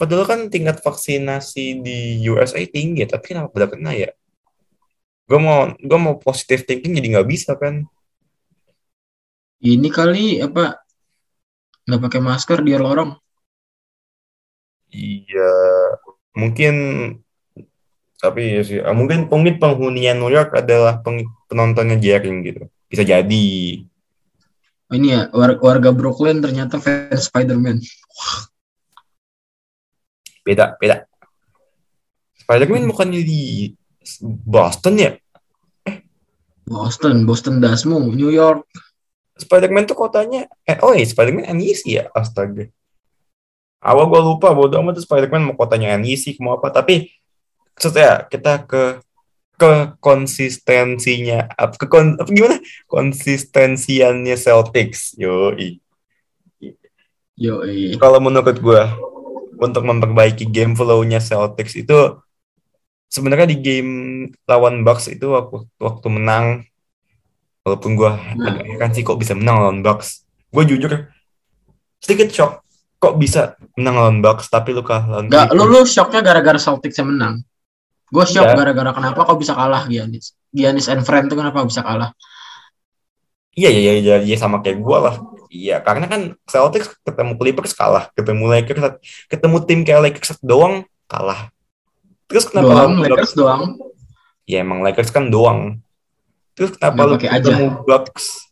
padahal 0.00 0.24
kan 0.24 0.40
tingkat 0.48 0.80
vaksinasi 0.80 1.84
di 1.84 2.24
USA 2.32 2.64
tinggi 2.64 3.04
tapi 3.04 3.36
kenapa 3.36 3.52
pada 3.52 3.68
kena 3.68 3.92
ya 3.92 4.10
gue 5.28 5.38
mau 5.38 5.68
gue 5.76 5.98
mau 6.00 6.16
positive 6.16 6.64
thinking 6.64 6.96
jadi 6.96 7.20
nggak 7.20 7.28
bisa 7.28 7.52
kan 7.60 7.84
Ini 9.60 9.92
kali 9.92 10.40
apa 10.40 10.80
nggak 11.84 12.00
pakai 12.00 12.20
masker 12.24 12.64
dia 12.64 12.80
lorong. 12.80 13.12
Iya, 14.88 15.52
mungkin 16.32 16.74
tapi 18.16 18.56
ya 18.56 18.62
sih, 18.64 18.80
ah, 18.80 18.96
mungkin 18.96 19.28
mungkin 19.28 19.60
penghuninya 19.60 20.16
New 20.16 20.32
York 20.32 20.56
adalah 20.56 21.04
peng- 21.04 21.28
penontonnya 21.44 22.00
Jering 22.00 22.40
gitu. 22.40 22.72
Bisa 22.88 23.04
jadi. 23.04 23.48
Oh, 24.88 24.96
ini 24.96 25.12
ya 25.12 25.28
war- 25.36 25.60
warga 25.60 25.92
Brooklyn 25.92 26.40
ternyata 26.40 26.80
fans 26.80 27.28
Spider-Man. 27.28 27.84
Beda, 30.42 30.76
beda. 30.80 31.04
Spider-Man 32.42 32.88
bukannya 32.90 33.22
di 33.22 33.70
Boston 34.24 34.94
ya? 34.98 35.12
Boston, 36.70 37.26
Boston 37.26 37.58
Dasmu, 37.58 38.10
New 38.14 38.30
York. 38.30 38.66
Spider-Man 39.40 39.88
tuh 39.88 39.96
kotanya, 39.96 40.44
eh 40.68 40.76
oh 40.84 40.92
iya 40.92 41.08
Spider-Man 41.08 41.48
NEC 41.56 41.80
ya, 41.88 42.04
astaga. 42.12 42.68
Awal 43.80 44.04
gue 44.12 44.20
lupa, 44.20 44.52
bodo 44.52 44.76
amat 44.84 45.00
tuh 45.00 45.04
Spider-Man 45.08 45.48
mau 45.50 45.56
kotanya 45.56 45.96
NEC, 45.96 46.36
mau 46.44 46.60
apa, 46.60 46.68
tapi 46.68 47.08
maksudnya 47.72 48.28
kita 48.28 48.68
ke 48.68 49.00
ke 49.56 49.96
konsistensinya, 50.00 51.48
apa, 51.56 51.76
ke 51.76 51.86
kon, 51.88 52.16
apa 52.20 52.28
gimana? 52.28 52.60
Konsistensiannya 52.88 54.36
Celtics, 54.36 55.16
yoi. 55.16 55.80
Yo, 57.40 57.64
eh. 57.64 57.96
kalau 57.96 58.20
menurut 58.20 58.56
gue 58.56 58.82
untuk 59.60 59.84
memperbaiki 59.84 60.48
game 60.48 60.72
flow-nya 60.72 61.20
Celtics 61.20 61.76
itu 61.76 62.18
sebenarnya 63.12 63.46
di 63.52 63.60
game 63.60 63.92
lawan 64.48 64.82
Bucks 64.82 65.12
itu 65.12 65.30
waktu 65.30 65.68
waktu 65.76 66.06
menang 66.08 66.46
walaupun 67.62 67.92
gue 67.94 68.10
agak 68.10 68.64
heran 68.64 68.90
sih 68.96 69.04
kok 69.04 69.20
bisa 69.20 69.36
menang 69.36 69.56
lawan 69.60 69.78
Bucks 69.84 70.24
gue 70.50 70.64
jujur 70.64 71.12
sedikit 72.00 72.32
shock 72.32 72.64
kok 72.96 73.20
bisa 73.20 73.60
menang 73.76 73.96
lawan 74.00 74.18
Bucks 74.24 74.48
tapi 74.48 74.72
lu 74.72 74.80
kalah 74.80 75.06
lawan 75.06 75.28
Gak, 75.28 75.52
lu 75.52 75.68
lu 75.68 75.84
shocknya 75.84 76.20
gara-gara 76.20 76.60
Celtics 76.60 77.00
yang 77.00 77.12
menang. 77.16 77.40
Gue 78.12 78.26
shock 78.28 78.44
gara-gara 78.52 78.92
kenapa 78.92 79.24
kok 79.24 79.38
bisa 79.40 79.56
kalah 79.56 79.88
Giannis. 79.88 80.36
Giannis 80.52 80.90
and 80.90 81.06
friend 81.06 81.32
tuh 81.32 81.38
kenapa 81.40 81.64
bisa 81.64 81.80
kalah? 81.80 82.12
iya 83.60 83.70
iya 83.70 83.80
iya 83.80 83.92
iya, 84.00 84.16
iya 84.22 84.36
sama 84.38 84.62
kayak 84.62 84.78
gue 84.78 84.98
lah 85.00 85.14
iya 85.50 85.82
karena 85.82 86.06
kan 86.06 86.20
Celtics 86.46 86.94
ketemu 87.02 87.34
Clippers 87.34 87.74
kalah 87.74 88.06
ketemu 88.14 88.46
Lakers 88.46 89.02
ketemu 89.26 89.56
tim 89.66 89.80
kayak 89.82 90.00
Lakers 90.06 90.38
doang 90.40 90.86
kalah. 91.10 91.50
Terus 92.30 92.46
kenapa 92.46 92.86
doang, 92.86 92.92
Bucks? 93.02 93.10
Lakers 93.10 93.34
doang. 93.34 93.62
ya 94.46 94.62
emang 94.62 94.86
Lakers 94.86 95.10
kan 95.10 95.26
doang. 95.26 95.82
Terus 96.54 96.78
kenapa 96.78 97.10
lu 97.10 97.18
pakai 97.18 97.30
aja. 97.34 97.50
ketemu 97.50 97.66
Bucks? 97.82 98.46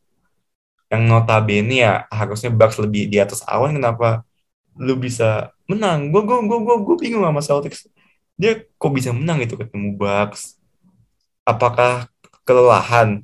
Yang 0.91 1.03
notabene 1.07 1.75
ya 1.79 1.93
harusnya 2.11 2.51
Bucks 2.51 2.77
lebih 2.83 3.07
di 3.07 3.23
atas 3.23 3.47
awan 3.47 3.79
kenapa 3.79 4.27
lu 4.75 4.99
bisa 4.99 5.55
menang? 5.71 6.11
Gue 6.11 6.27
gue 6.27 6.39
gue 6.43 6.59
gue 6.59 6.77
gue 6.83 6.97
bingung 6.99 7.23
sama 7.23 7.39
Celtics. 7.39 7.87
Dia 8.35 8.59
kok 8.59 8.91
bisa 8.91 9.15
menang 9.15 9.39
itu 9.39 9.55
ketemu 9.55 9.95
Bucks? 9.95 10.59
Apakah 11.47 12.11
kelelahan 12.43 13.23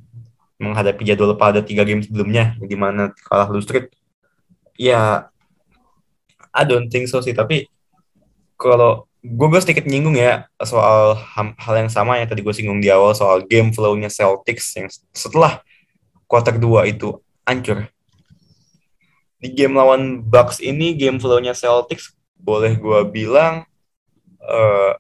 menghadapi 0.64 1.04
jadwal 1.04 1.36
pada 1.36 1.60
tiga 1.60 1.84
game 1.84 2.00
sebelumnya 2.00 2.56
di 2.58 2.74
mana 2.74 3.12
kalah 3.28 3.48
lu 3.52 3.60
streak 3.60 3.92
ya 4.80 5.28
I 6.54 6.62
don't 6.64 6.88
think 6.88 7.06
so 7.10 7.20
sih 7.20 7.36
tapi 7.36 7.68
kalau 8.56 9.04
gue 9.24 9.46
gue 9.48 9.60
sedikit 9.60 9.88
nyinggung 9.88 10.20
ya 10.20 10.48
soal 10.60 11.16
hal 11.36 11.74
yang 11.80 11.88
sama 11.88 12.20
yang 12.20 12.28
tadi 12.28 12.44
gue 12.44 12.52
singgung 12.52 12.80
di 12.80 12.92
awal 12.92 13.16
soal 13.16 13.40
game 13.44 13.72
flow-nya 13.72 14.12
Celtics 14.12 14.76
yang 14.76 14.88
setelah 15.16 15.64
kuarter 16.28 16.56
2 16.60 16.92
itu 16.92 17.20
hancur. 17.48 17.88
Di 19.40 19.48
game 19.52 19.76
lawan 19.76 20.24
Bucks 20.24 20.60
ini 20.60 20.96
game 20.96 21.20
flow-nya 21.20 21.56
Celtics 21.56 22.12
boleh 22.36 22.76
gue 22.76 23.00
bilang 23.08 23.64
eh, 24.44 24.92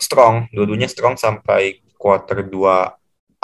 strong, 0.00 0.48
dua-duanya 0.52 0.88
strong 0.88 1.20
sampai 1.20 1.84
kuarter 2.00 2.44
2 2.44 2.56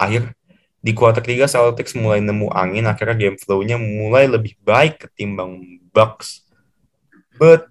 akhir. 0.01 0.33
Di 0.77 0.91
kuarter 0.93 1.25
3 1.25 1.49
Celtics 1.49 1.97
mulai 1.97 2.21
nemu 2.21 2.53
angin, 2.53 2.85
akhirnya 2.85 3.17
game 3.17 3.37
flow-nya 3.37 3.75
mulai 3.81 4.29
lebih 4.29 4.55
baik 4.61 5.09
ketimbang 5.09 5.81
Bucks. 5.91 6.45
But 7.35 7.67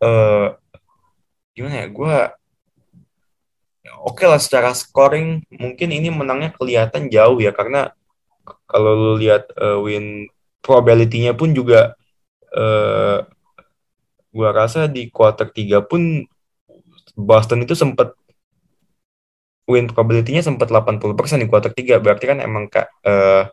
eh, 0.00 0.48
gimana 1.54 1.84
ya 1.84 1.88
gue 1.88 2.16
oke 4.04 4.24
lah 4.26 4.40
secara 4.42 4.74
scoring 4.74 5.46
mungkin 5.54 5.88
ini 5.94 6.10
menangnya 6.10 6.50
kelihatan 6.50 7.06
jauh 7.08 7.38
ya 7.38 7.54
karena 7.54 7.94
kalau 8.66 8.92
lu 8.92 9.12
lihat 9.22 9.48
eh, 9.54 9.78
win 9.80 10.28
probability-nya 10.64 11.36
pun 11.36 11.52
juga 11.52 11.92
eh 12.54 13.18
gua 14.34 14.50
rasa 14.50 14.90
di 14.90 15.06
quarter 15.14 15.46
3 15.46 15.78
pun 15.86 16.26
Boston 17.14 17.62
itu 17.62 17.78
sempat 17.78 18.10
win 19.64 19.88
probability-nya 19.88 20.44
sempat 20.44 20.68
80% 20.68 21.40
di 21.40 21.48
quarter 21.48 21.72
3 21.72 22.00
berarti 22.00 22.24
kan 22.28 22.38
emang 22.40 22.68
kak 22.68 22.88
eh, 23.04 23.48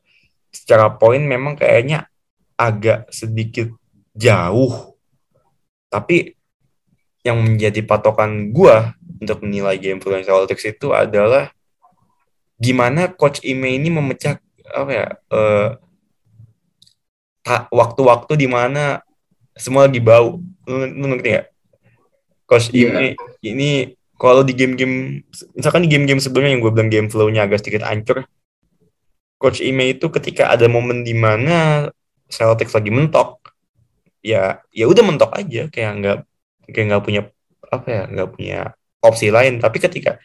secara 0.51 0.91
poin 0.91 1.24
memang 1.24 1.56
kayaknya 1.56 2.12
agak 2.60 3.08
sedikit 3.10 3.72
jauh. 4.12 4.96
Tapi 5.88 6.36
yang 7.24 7.39
menjadi 7.39 7.80
patokan 7.86 8.51
gua 8.51 8.98
untuk 9.22 9.46
menilai 9.46 9.77
game 9.77 10.01
flow 10.01 10.20
Celtics 10.20 10.65
itu 10.65 10.91
adalah 10.91 11.53
gimana 12.58 13.10
coach 13.10 13.41
Ime 13.46 13.74
ini 13.77 13.89
memecah 13.94 14.38
apa 14.72 14.91
ya 14.91 15.08
ta- 17.41 17.68
waktu-waktu 17.74 18.34
di 18.38 18.48
mana 18.50 19.01
semua 19.58 19.86
lagi 19.89 20.00
bau. 20.01 20.39
Lu, 20.65 20.75
lu 20.86 21.06
ngerti 21.15 21.30
ya 21.39 21.44
coach 22.51 22.68
Iya. 22.75 22.91
Ime 22.91 23.08
ini 23.48 23.72
kalau 24.22 24.46
di 24.46 24.54
game-game 24.54 25.25
misalkan 25.58 25.82
di 25.82 25.90
game-game 25.90 26.22
sebelumnya 26.22 26.54
yang 26.54 26.62
gue 26.62 26.72
bilang 26.78 26.92
game 26.94 27.10
flow-nya 27.10 27.50
agak 27.50 27.66
sedikit 27.66 27.90
hancur 27.90 28.22
coach 29.42 29.66
Ime 29.66 29.98
itu 29.98 30.13
ketika 30.13 30.54
ada 30.54 30.70
momen 30.70 31.01
di 31.01 31.18
mana 31.18 31.90
Celtics 32.30 32.78
lagi 32.78 32.94
mentok 32.94 33.42
ya 34.22 34.62
ya 34.70 34.86
udah 34.86 35.01
mentok 35.01 35.34
aja 35.34 35.66
kayak 35.74 35.92
nggak 35.98 36.18
kayak 36.70 36.86
nggak 36.94 37.04
punya 37.04 37.22
apa 37.74 37.88
ya 37.90 38.04
nggak 38.06 38.30
punya 38.38 38.60
opsi 39.01 39.34
lain. 39.34 39.58
Tapi 39.58 39.78
ketika 39.82 40.22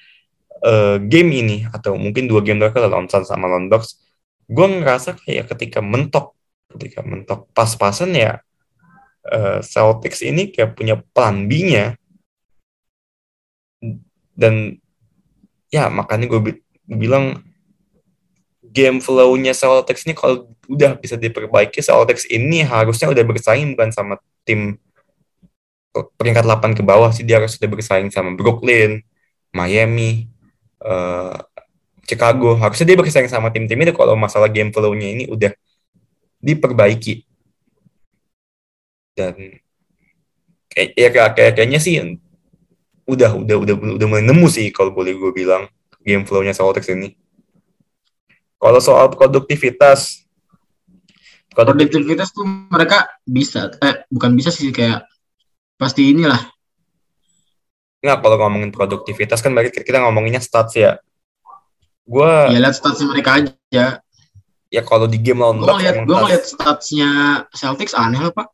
eh, 0.61 0.97
game 1.01 1.31
ini 1.33 1.57
atau 1.73 1.97
mungkin 1.97 2.29
dua 2.29 2.45
game 2.45 2.61
terakhir 2.61 2.93
lawan 2.93 3.09
Suns 3.09 3.33
sama 3.33 3.49
lawan 3.49 3.73
Bucks 3.73 4.05
gue 4.47 4.67
ngerasa 4.67 5.19
kayak 5.27 5.51
ketika 5.57 5.83
mentok 5.83 6.37
ketika 6.71 7.03
mentok 7.03 7.51
pas-pasan 7.51 8.15
ya 8.15 8.39
eh, 9.27 9.59
Celtics 9.65 10.23
ini 10.23 10.53
kayak 10.53 10.77
punya 10.77 11.01
plan 11.17 11.49
B-nya 11.49 11.97
dan 14.37 14.77
ya 15.73 15.89
makanya 15.89 16.29
gue 16.29 16.61
bilang 16.87 17.41
game 18.63 19.01
flow-nya 19.01 19.57
Celtics 19.57 20.05
ini 20.05 20.13
kalau 20.13 20.53
udah 20.69 21.01
bisa 21.01 21.17
diperbaiki 21.17 21.81
Celtics 21.81 22.29
ini 22.29 22.61
harusnya 22.61 23.09
udah 23.09 23.25
bersaing 23.25 23.73
bukan 23.73 23.91
sama 23.91 24.15
tim 24.45 24.77
peringkat 26.21 26.45
8 26.45 26.77
ke 26.77 26.83
bawah 26.85 27.09
sih 27.09 27.25
dia 27.25 27.41
harus 27.41 27.57
udah 27.57 27.71
bersaing 27.73 28.13
sama 28.13 28.37
Brooklyn, 28.37 29.01
Miami, 29.57 30.29
eh, 30.85 31.37
Chicago. 32.05 32.55
Harusnya 32.61 32.93
dia 32.93 32.99
bersaing 33.01 33.31
sama 33.33 33.49
tim-tim 33.49 33.81
itu 33.81 33.97
kalau 33.97 34.15
masalah 34.15 34.53
game 34.53 34.71
flow-nya 34.71 35.09
ini 35.09 35.25
udah 35.27 35.57
diperbaiki. 36.45 37.25
Dan 39.17 39.57
kayak 40.69 40.91
ya 40.93 41.09
kayak- 41.09 41.55
kayaknya 41.57 41.81
sih 41.81 41.97
udah 43.07 43.31
udah 43.39 43.57
udah 43.63 43.75
udah 43.97 44.07
mulai 44.07 44.25
nemu 44.27 44.47
sih 44.51 44.69
kalau 44.75 44.91
boleh 44.91 45.15
gue 45.15 45.31
bilang 45.31 45.71
game 46.03 46.27
flow-nya 46.27 46.53
Celtics 46.53 46.91
ini. 46.91 47.15
Kalau 48.59 48.81
soal 48.83 49.13
produktivitas, 49.15 50.27
produktivitas 51.55 52.35
tuh 52.35 52.45
mereka 52.47 53.07
bisa 53.23 53.71
eh 53.79 54.03
bukan 54.11 54.35
bisa 54.35 54.51
sih 54.51 54.75
kayak 54.75 55.07
pasti 55.77 56.11
inilah 56.11 56.41
nggak 58.01 58.23
kalau 58.23 58.37
ngomongin 58.39 58.71
produktivitas 58.71 59.43
kan 59.43 59.51
berarti 59.51 59.83
kita 59.83 60.03
ngomonginnya 60.03 60.43
stats 60.43 60.75
ya. 60.77 60.99
Gue 62.07 62.31
ya 62.55 62.59
lihat 62.63 62.75
statsnya 62.79 63.07
mereka 63.11 63.31
aja 63.43 63.99
ya 64.71 64.83
kalau 64.83 65.07
di 65.07 65.19
game 65.19 65.43
lawan 65.43 65.63
Bucks 65.63 65.79
ngeliat 65.79 65.95
emang 65.95 66.05
gue 66.07 66.15
stats- 66.15 66.23
ngeliat 66.23 66.45
statsnya 66.47 67.11
Celtics 67.55 67.95
aneh 67.95 68.21
lah 68.23 68.33
pak 68.35 68.49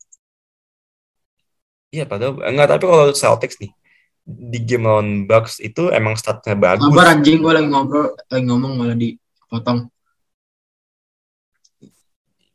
Iya 1.92 2.08
padahal 2.08 2.40
enggak 2.40 2.68
tapi 2.72 2.84
kalau 2.88 3.12
Celtics 3.12 3.60
nih 3.60 3.72
di 4.22 4.58
game 4.62 4.86
lawan 4.86 5.26
Bucks 5.26 5.58
itu 5.58 5.90
emang 5.90 6.14
statnya 6.14 6.54
bagus. 6.54 6.86
Sabar 6.86 7.18
anjing 7.18 7.42
gue 7.42 7.52
lagi 7.52 7.66
ngobrol 7.66 8.14
lagi 8.30 8.44
ngomong 8.46 8.72
malah 8.78 8.94
dipotong 8.94 9.90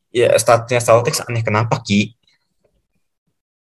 Ya 0.09 0.31
statnya 0.35 0.79
Celtics 0.79 1.21
aneh 1.21 1.43
kenapa 1.43 1.77
Ki? 1.83 2.15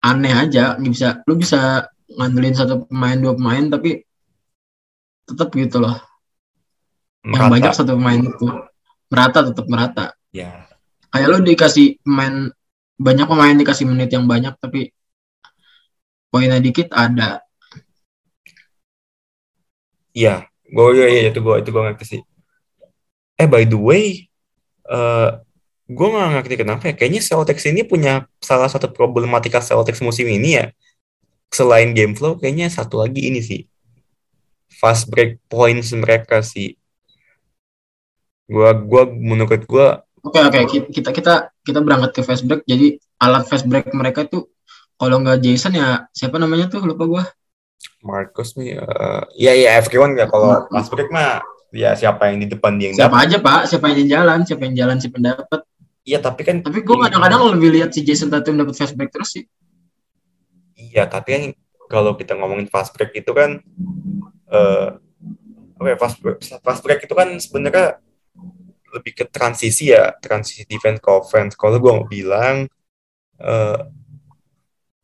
aneh 0.05 0.29
aja 0.29 0.77
nggak 0.77 0.91
bisa 0.93 1.07
lu 1.25 1.33
bisa 1.33 1.89
ngandelin 2.05 2.53
satu 2.53 2.85
pemain 2.85 3.17
dua 3.17 3.33
pemain 3.33 3.65
tapi 3.65 4.05
tetap 5.25 5.49
gitu 5.49 5.81
loh 5.81 5.97
yang 7.25 7.49
banyak 7.49 7.73
Merata. 7.73 7.79
satu 7.81 7.97
pemain 7.97 8.21
itu 8.21 8.45
merata 9.09 9.39
tetap 9.49 9.65
merata 9.65 10.05
Ya 10.29 10.69
kayak 11.09 11.25
lu 11.25 11.41
dikasih 11.41 11.97
pemain 12.05 12.53
banyak 13.01 13.25
pemain 13.25 13.55
dikasih 13.57 13.89
menit 13.89 14.13
yang 14.13 14.29
banyak 14.29 14.53
tapi 14.61 14.93
poinnya 16.29 16.61
dikit 16.61 16.93
ada 16.93 17.41
Iya, 20.17 20.31
gue 20.75 20.85
iya, 20.97 21.05
iya, 21.13 21.21
itu 21.29 21.39
gue 21.45 21.55
itu 21.61 21.69
gue 21.73 21.83
ngerti 21.85 22.03
sih. 22.11 22.19
Eh 23.41 23.47
by 23.51 23.63
the 23.67 23.75
way, 23.79 24.05
eh 24.89 25.29
gue 25.97 26.07
nggak 26.13 26.29
ngerti 26.35 26.55
kenapa 26.61 26.83
ya. 26.91 26.93
Kayaknya 26.99 27.21
Celtics 27.29 27.65
ini 27.71 27.81
punya 27.91 28.13
salah 28.49 28.69
satu 28.73 28.87
problematika 28.97 29.59
Celtics 29.63 30.01
musim 30.07 30.27
ini 30.29 30.49
ya. 30.59 30.65
Selain 31.53 31.91
game 31.97 32.13
flow, 32.17 32.37
kayaknya 32.41 32.67
satu 32.71 32.95
lagi 33.03 33.21
ini 33.29 33.41
sih. 33.43 33.61
Fast 34.79 35.09
break 35.11 35.31
points 35.49 35.89
mereka 36.03 36.37
sih. 36.45 36.77
Gua 38.53 38.69
gua 38.89 39.03
menurut 39.09 39.61
gua 39.71 39.87
oke 40.25 40.39
oke 40.47 40.59
ki- 40.71 40.89
kita 40.95 41.09
kita 41.17 41.33
kita 41.67 41.79
berangkat 41.85 42.11
ke 42.17 42.21
fast 42.27 42.43
break 42.47 42.61
jadi 42.71 42.87
alat 43.25 43.43
fast 43.49 43.65
break 43.69 43.85
mereka 43.99 44.21
tuh 44.33 44.43
kalau 44.99 45.17
nggak 45.21 45.39
Jason 45.43 45.73
ya 45.81 45.87
siapa 46.17 46.37
namanya 46.41 46.65
tuh 46.73 46.81
lupa 46.89 47.03
gua 47.11 47.23
Marcus 48.05 48.53
nih, 48.53 48.77
eh, 48.77 49.21
ya 49.33 49.51
ya 49.57 49.81
everyone 49.81 50.13
ya 50.13 50.29
kalau 50.29 50.69
fast 50.69 50.93
break 50.93 51.09
mah 51.09 51.41
ya 51.73 51.97
siapa 51.97 52.29
yang 52.29 52.45
di 52.45 52.47
depan 52.53 52.77
dia 52.77 52.93
yang 52.93 52.97
siapa 53.01 53.17
aja 53.25 53.37
pak. 53.41 53.65
Siapa 53.65 53.85
yang 53.91 54.07
jalan 54.07 54.39
siapa 54.45 54.61
yang 54.69 54.75
jalan 54.77 54.97
siapa 55.01 55.15
yang 55.17 55.27
dapat 55.33 55.61
Iya 56.05 56.21
tapi 56.21 56.45
kan 56.45 56.61
tapi 56.61 56.85
gua 56.85 57.09
kadang-kadang 57.09 57.57
lebih 57.57 57.81
lihat 57.81 57.89
si 57.89 58.05
Jason 58.05 58.29
Tatum 58.29 58.61
dapat 58.61 58.77
fast 58.77 58.93
break 58.93 59.09
terus 59.09 59.33
sih. 59.33 59.49
Iya, 60.77 61.09
tapi 61.09 61.29
kan 61.33 61.43
kalau 61.89 62.13
kita 62.13 62.37
ngomongin 62.37 62.69
fast 62.69 62.93
break 62.93 63.17
itu 63.17 63.31
kan 63.33 63.57
eh 64.53 64.87
apa 65.75 65.87
ya, 65.89 65.97
fast 65.97 66.21
break, 66.21 66.37
fast 66.61 66.81
break 66.85 67.01
itu 67.09 67.13
kan 67.17 67.29
sebenarnya 67.41 67.97
lebih 68.93 69.11
ke 69.17 69.25
transisi 69.27 69.91
ya, 69.91 70.13
transisi 70.21 70.61
defense 70.69 71.01
ke 71.01 71.09
offense. 71.09 71.57
Kalau 71.57 71.81
gue 71.81 71.89
mau 71.89 72.05
bilang 72.05 72.69
eh 73.41 73.81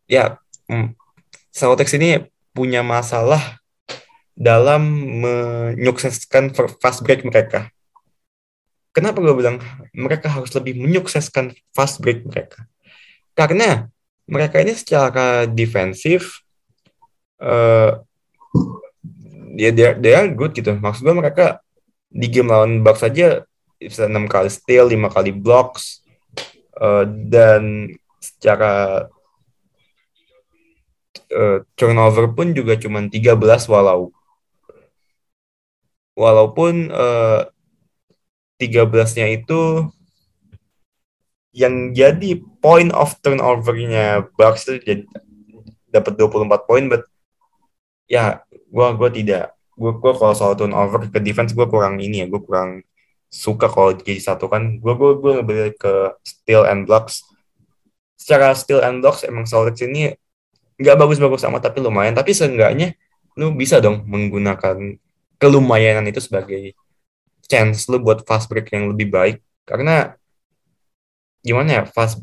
ya 0.05 0.37
mm, 0.69 0.93
Celtics 1.49 1.97
ini 1.97 2.21
punya 2.51 2.83
masalah 2.83 3.59
dalam 4.35 4.81
menyukseskan 5.21 6.55
fast 6.79 7.03
break 7.03 7.27
mereka. 7.27 7.71
Kenapa 8.91 9.23
gue 9.23 9.35
bilang 9.35 9.57
mereka 9.95 10.27
harus 10.27 10.51
lebih 10.51 10.75
menyukseskan 10.75 11.55
fast 11.71 12.03
break 12.03 12.27
mereka? 12.27 12.67
Karena 13.31 13.87
mereka 14.27 14.59
ini 14.59 14.75
secara 14.75 15.47
defensif 15.47 16.43
eh 17.41 17.91
dia 19.55 19.71
dia 19.71 19.89
dia 19.95 20.27
good 20.31 20.55
gitu. 20.55 20.75
Maksud 20.75 21.07
gue 21.07 21.15
mereka 21.15 21.59
di 22.11 22.27
game 22.27 22.51
lawan 22.51 22.83
Bucks 22.83 23.07
aja 23.07 23.47
bisa 23.79 24.05
enam 24.05 24.27
kali 24.29 24.51
steal, 24.51 24.91
lima 24.91 25.07
kali 25.07 25.31
blocks 25.33 26.03
eh, 26.77 27.05
dan 27.31 27.87
secara 28.21 29.07
eh, 31.31 31.57
turnover 31.79 32.31
pun 32.35 32.51
juga 32.51 32.75
cuma 32.75 32.99
13 33.07 33.65
walau. 33.71 34.11
Walaupun 36.15 36.91
eh, 36.91 37.41
13-nya 38.61 39.27
itu 39.33 39.89
yang 41.51 41.91
jadi 41.91 42.39
point 42.63 42.93
of 42.95 43.17
turnover-nya 43.19 44.23
Bucks 44.39 44.69
itu 44.71 44.79
jadi 44.85 45.03
dapat 45.91 46.15
24 46.15 46.63
poin 46.63 46.87
but 46.87 47.03
ya 48.07 48.43
gua 48.71 48.95
gua 48.95 49.11
tidak. 49.11 49.51
Gua 49.75 49.91
gua 49.99 50.13
kalau 50.15 50.33
soal 50.37 50.55
turnover 50.55 51.11
ke 51.11 51.19
defense 51.19 51.51
gua 51.51 51.67
kurang 51.67 51.99
ini 51.99 52.23
ya 52.23 52.27
gua 52.31 52.39
kurang 52.39 52.69
suka 53.27 53.67
kalau 53.67 53.91
jadi 53.95 54.19
satu 54.23 54.47
kan. 54.47 54.79
Gua 54.79 54.95
gua 54.95 55.11
gua 55.19 55.33
lebih 55.43 55.75
ke 55.75 56.15
steal 56.23 56.63
and 56.63 56.87
blocks. 56.87 57.27
Secara 58.15 58.55
steal 58.55 58.79
and 58.79 59.03
blocks 59.03 59.27
emang 59.27 59.43
Celtics 59.43 59.83
ini 59.83 60.15
nggak 60.81 60.97
bagus-bagus 60.97 61.45
sama 61.45 61.61
tapi 61.61 61.79
lumayan. 61.79 62.17
Tapi 62.17 62.33
seenggaknya 62.33 62.97
lu 63.37 63.53
bisa 63.53 63.77
dong 63.79 64.03
menggunakan 64.09 64.97
kelumayanan 65.37 66.05
itu 66.09 66.19
sebagai 66.19 66.73
chance 67.45 67.87
lu 67.87 68.01
buat 68.01 68.25
fast 68.25 68.49
break 68.49 68.73
yang 68.73 68.89
lebih 68.91 69.13
baik. 69.13 69.37
Karena 69.63 70.17
gimana 71.45 71.81
ya 71.81 71.83
fast 71.85 72.21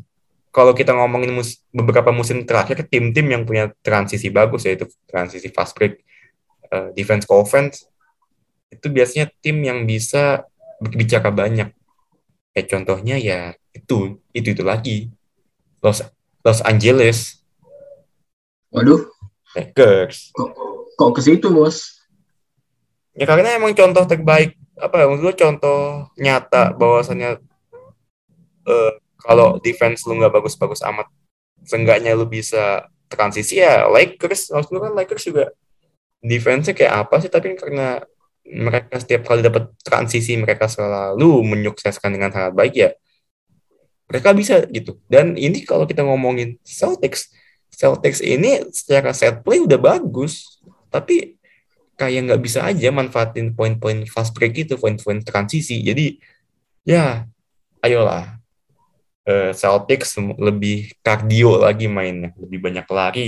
kalau 0.49 0.73
kita 0.73 0.91
ngomongin 0.95 1.31
mus- 1.31 1.61
beberapa 1.69 2.09
musim 2.09 2.41
terakhir 2.43 2.87
tim-tim 2.89 3.27
yang 3.29 3.43
punya 3.45 3.69
transisi 3.85 4.33
bagus 4.33 4.65
yaitu 4.65 4.89
transisi 5.05 5.47
fast 5.53 5.77
break 5.77 6.01
eh, 6.73 6.89
defense 6.97 7.23
ke 7.29 7.33
offense 7.33 7.85
itu 8.69 8.87
biasanya 8.89 9.29
tim 9.41 9.61
yang 9.65 9.85
bisa 9.85 10.45
berbicara 10.77 11.29
banyak. 11.33 11.73
Kayak 12.53 12.67
contohnya 12.69 13.15
ya 13.17 13.39
itu 13.73 14.21
itu 14.33 14.47
itu 14.53 14.63
lagi. 14.65 14.97
Los 15.83 16.05
Los 16.45 16.59
Angeles 16.65 17.38
waduh. 18.73 19.01
Lakers 19.57 20.29
kok 20.29 20.53
kok 20.93 21.11
ke 21.17 21.21
situ 21.25 21.49
bos? 21.49 22.05
Ya 23.17 23.25
karena 23.25 23.57
emang 23.57 23.73
contoh 23.73 24.05
terbaik 24.05 24.53
apa 24.79 24.95
ya 25.03 25.05
gue 25.11 25.33
contoh 25.35 26.07
nyata 26.15 26.71
bahwasannya 26.77 27.41
eh, 28.69 28.91
kalau 29.19 29.57
defense 29.59 30.05
lu 30.07 30.15
nggak 30.21 30.31
bagus-bagus 30.31 30.85
amat 30.85 31.09
seenggaknya 31.65 32.15
lu 32.15 32.29
bisa 32.29 32.87
transisi 33.09 33.59
ya 33.59 33.89
Lakers. 33.89 34.53
Maksud 34.53 34.71
lu 34.71 34.79
kan 34.79 34.93
Lakers 34.93 35.25
juga 35.25 35.49
defense-nya 36.21 36.77
kayak 36.77 36.93
apa 37.09 37.15
sih? 37.19 37.31
Tapi 37.33 37.57
karena 37.57 37.99
mereka 38.45 39.01
setiap 39.01 39.25
kali 39.29 39.41
dapat 39.41 39.73
transisi 39.81 40.37
mereka 40.37 40.69
selalu 40.69 41.41
menyukseskan 41.45 42.09
dengan 42.13 42.33
sangat 42.33 42.53
baik 42.53 42.73
ya 42.77 42.89
mereka 44.09 44.33
bisa 44.33 44.65
gitu. 44.73 44.97
Dan 45.05 45.37
ini 45.37 45.61
kalau 45.61 45.85
kita 45.85 46.01
ngomongin 46.01 46.57
Celtics 46.65 47.29
Celtics 47.73 48.19
ini 48.19 48.65
secara 48.75 49.15
set 49.15 49.39
play 49.45 49.63
udah 49.63 49.79
bagus 49.79 50.59
tapi 50.89 51.39
kayak 51.99 52.31
nggak 52.31 52.41
bisa 52.41 52.63
aja 52.63 52.89
manfaatin 52.95 53.51
poin-poin 53.51 54.07
fast 54.07 54.31
break 54.31 54.55
itu 54.63 54.79
poin-poin 54.79 55.19
transisi. 55.19 55.83
Jadi 55.83 56.15
ya 56.87 57.27
ayolah. 57.83 58.39
Eh, 59.27 59.51
Celtics 59.53 60.17
lebih 60.39 60.89
kardio 61.05 61.61
lagi 61.61 61.85
mainnya 61.91 62.33
lebih 62.39 62.63
banyak 62.63 62.87
lari. 62.87 63.27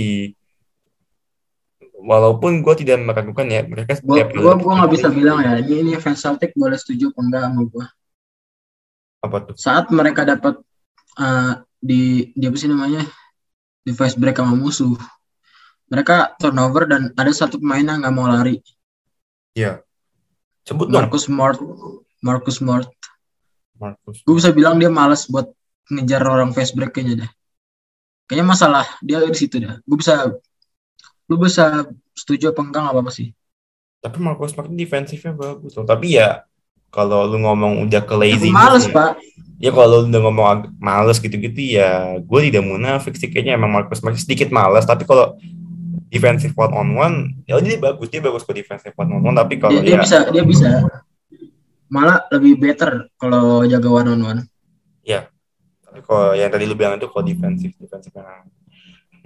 Walaupun 2.02 2.66
gue 2.66 2.74
tidak 2.82 2.98
meragukan 2.98 3.46
ya 3.46 3.62
mereka 3.62 3.94
setiap 3.94 4.34
dapat 4.34 4.58
gua 4.58 4.74
nggak 4.82 4.90
bisa 4.90 5.06
bilang 5.14 5.38
ya 5.38 5.62
ini 5.62 5.86
ini 5.86 5.90
fans 6.02 6.18
Celtic 6.18 6.50
boleh 6.58 6.74
setuju 6.74 7.14
apa 7.14 7.20
enggak 7.22 7.42
sama 7.46 7.62
gua. 7.70 7.86
Apa 9.22 9.36
tuh? 9.46 9.54
Saat 9.54 9.94
mereka 9.94 10.26
dapat 10.26 10.58
eh, 11.22 11.52
di 11.78 12.34
di 12.34 12.44
apa 12.50 12.56
sih 12.58 12.66
namanya 12.66 13.06
di 13.82 13.92
fast 13.94 14.16
break 14.18 14.38
sama 14.38 14.54
musuh 14.54 14.94
mereka 15.90 16.32
turnover 16.40 16.88
dan 16.88 17.02
ada 17.14 17.32
satu 17.34 17.58
pemain 17.58 17.84
yang 17.84 18.00
nggak 18.00 18.14
mau 18.14 18.26
lari 18.30 18.62
ya 19.52 19.82
sebut 20.64 20.88
dong 20.88 21.06
Marcus 21.06 21.26
Smart 21.26 21.58
Marcus 22.22 22.56
Smart 22.62 22.88
Marcus. 23.82 24.22
Gue 24.22 24.38
bisa 24.38 24.54
bilang 24.54 24.78
dia 24.78 24.86
malas 24.86 25.26
buat 25.26 25.50
ngejar 25.90 26.22
orang 26.22 26.54
fast 26.54 26.78
break 26.78 26.94
kayaknya 26.94 27.26
dah. 27.26 27.30
Kayaknya 28.30 28.46
masalah 28.46 28.86
dia 29.02 29.18
di 29.26 29.34
situ 29.34 29.58
dah. 29.58 29.82
Gue 29.82 29.98
bisa 29.98 30.30
lu 31.26 31.36
bisa 31.42 31.90
setuju 32.14 32.54
apa 32.54 32.62
enggak 32.62 32.80
nggak 32.86 32.94
apa-apa 32.94 33.10
sih. 33.10 33.34
Tapi 33.98 34.16
Marcus 34.22 34.54
Smart 34.54 34.70
defensifnya 34.70 35.34
bagus 35.34 35.74
loh. 35.74 35.82
Tapi 35.82 36.14
ya 36.14 36.46
kalau 36.92 37.24
lu 37.24 37.40
ngomong 37.40 37.88
udah 37.88 38.04
ke 38.04 38.14
lazy 38.14 38.52
Aku 38.52 38.54
males, 38.54 38.84
gitu 38.84 38.92
ya, 38.92 38.96
Pak. 39.00 39.12
ya 39.56 39.70
kalau 39.72 40.04
lu 40.04 40.12
udah 40.12 40.20
ngomong 40.28 40.44
males 40.76 41.16
gitu-gitu 41.16 41.80
ya 41.80 42.20
gue 42.20 42.40
tidak 42.52 42.62
munafik 42.62 43.16
sih. 43.16 43.32
Kayaknya 43.32 43.56
emang 43.56 43.72
Marcus 43.72 43.98
Smart 43.98 44.14
sedikit 44.20 44.52
males. 44.52 44.84
Tapi 44.84 45.08
kalau 45.08 45.40
defensive 46.12 46.52
one 46.52 46.76
on 46.76 46.88
one 46.92 47.16
ya 47.48 47.56
dia 47.64 47.80
bagus 47.80 48.12
dia 48.12 48.20
bagus 48.20 48.44
ke 48.44 48.52
defensive 48.52 48.92
one 48.92 49.08
on 49.08 49.24
one. 49.24 49.32
Tapi 49.32 49.56
kalau 49.56 49.80
Dia, 49.80 49.82
dia 49.82 49.94
ya 49.96 50.04
bisa 50.04 50.18
dia 50.28 50.44
bisa. 50.44 50.68
Malah 51.88 52.28
lebih 52.28 52.60
better 52.60 53.08
kalau 53.16 53.64
jaga 53.64 53.88
one 53.88 54.08
on 54.12 54.20
one. 54.22 54.42
tapi 55.92 56.08
kalau 56.08 56.32
yang 56.32 56.48
tadi 56.48 56.64
lu 56.64 56.72
bilang 56.72 56.96
itu 56.96 57.04
kalau 57.04 57.20
defensive 57.20 57.76
defensive 57.76 58.16
yang 58.16 58.48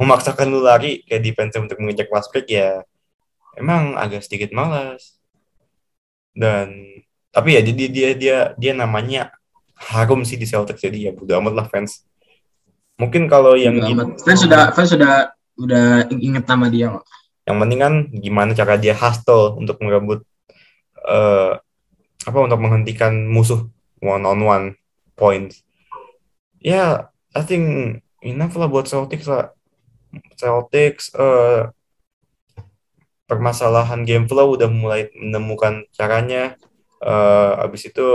memaksakan 0.03 0.51
lu 0.51 0.59
lari 0.59 1.07
kayak 1.07 1.23
defensive 1.23 1.63
untuk 1.63 1.79
mengejar 1.79 2.11
fast 2.11 2.27
break 2.35 2.51
ya 2.51 2.83
emang 3.55 3.95
agak 3.95 4.27
sedikit 4.27 4.51
malas 4.51 5.15
dan 6.35 6.96
tapi 7.37 7.53
ya 7.53 7.61
dia 7.61 7.89
dia 7.93 8.11
dia 8.17 8.37
dia 8.57 8.73
namanya 8.73 9.29
harum 9.77 10.25
sih 10.25 10.41
di 10.41 10.49
Celtics. 10.49 10.81
Jadi 10.81 11.05
ya 11.05 11.13
bodo 11.13 11.37
amat 11.37 11.53
lah 11.53 11.67
fans. 11.69 12.09
Mungkin 12.97 13.29
kalau 13.29 13.53
yang 13.61 13.77
gitu-. 13.77 14.17
Fans 14.25 14.41
sudah 14.41 14.73
fans 14.73 14.89
sudah 14.97 15.37
udah 15.61 16.09
inget 16.17 16.49
nama 16.49 16.73
dia 16.73 16.97
kok. 16.97 17.05
yang 17.47 17.63
penting 17.63 17.79
kan 17.79 17.95
gimana 18.11 18.51
cara 18.59 18.75
dia 18.75 18.91
hustle 18.91 19.55
untuk 19.55 19.79
merebut 19.79 20.27
eh 21.07 21.55
apa 22.27 22.39
untuk 22.43 22.59
menghentikan 22.59 23.15
musuh 23.31 23.71
one 24.03 24.27
on 24.27 24.41
one 24.43 24.67
points. 25.15 25.63
Ya 26.59 27.15
I 27.37 27.47
think 27.47 28.01
enough 28.27 28.59
lah 28.59 28.67
buat 28.67 28.91
Celtics 28.91 29.31
lah. 29.31 29.55
Celtics 30.35 31.15
eh 31.15 31.71
permasalahan 33.31 34.03
game 34.03 34.27
flow 34.27 34.59
udah 34.59 34.67
mulai 34.67 35.15
menemukan 35.15 35.87
caranya 35.95 36.59
eh 37.07 37.53
abis 37.65 37.95
itu 37.95 38.07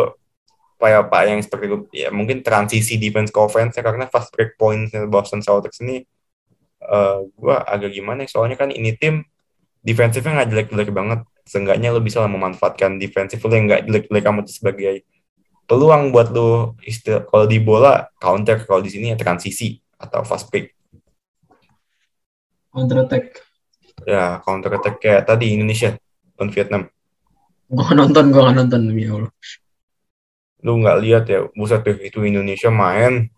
apa 0.82 1.18
yang 1.30 1.40
seperti 1.46 1.66
itu 1.70 1.78
ya 1.94 2.10
mungkin 2.10 2.42
transisi 2.42 2.98
defense 2.98 3.30
ke 3.30 3.38
offense 3.38 3.78
karena 3.78 4.10
fast 4.10 4.34
break 4.34 4.58
points 4.58 4.90
Boston 5.14 5.40
Celtics 5.46 5.78
ini 5.86 6.02
eh 6.82 7.18
gua 7.38 7.62
agak 7.64 7.94
gimana 7.94 8.26
ya, 8.26 8.30
soalnya 8.34 8.58
kan 8.58 8.74
ini 8.74 8.98
tim 8.98 9.22
defensifnya 9.86 10.42
nggak 10.42 10.50
jelek-jelek 10.50 10.90
banget. 10.94 11.20
Seenggaknya 11.46 11.90
lo 11.94 12.02
bisa 12.02 12.22
memanfaatkan 12.26 13.02
defensif 13.02 13.42
lo 13.42 13.54
yang 13.54 13.66
nggak 13.70 13.84
jelek-jelek 13.90 14.26
amat 14.30 14.46
sebagai 14.50 14.96
peluang 15.70 16.10
buat 16.14 16.34
lo 16.34 16.76
istilah 16.86 17.26
kalau 17.30 17.46
di 17.46 17.58
bola 17.62 18.10
counter 18.18 18.66
kalau 18.66 18.82
di 18.82 18.90
sini 18.94 19.14
ya 19.14 19.18
transisi 19.18 19.78
atau 19.98 20.26
fast 20.26 20.50
break. 20.50 20.74
Counter 22.74 23.06
attack. 23.06 23.26
ya 24.02 24.42
counter 24.42 24.82
attack 24.82 24.98
kayak 24.98 25.30
tadi 25.30 25.54
Indonesia 25.54 25.94
lawan 26.34 26.50
Vietnam 26.50 26.82
Gua 27.72 27.88
nggak 27.88 27.98
nonton, 28.04 28.26
gua 28.36 28.42
nggak 28.52 28.58
nonton 28.68 28.82
demi 28.92 29.04
Allah. 29.08 29.32
lu 30.62 30.78
nggak 30.78 30.98
lihat 31.02 31.24
ya 31.26 31.50
buset 31.58 31.82
deh 31.82 31.98
itu 32.06 32.22
Indonesia 32.22 32.70
main 32.70 33.34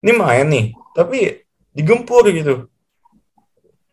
ini 0.00 0.12
main 0.16 0.48
nih 0.48 0.66
tapi 0.96 1.44
digempur 1.76 2.24
gitu 2.32 2.64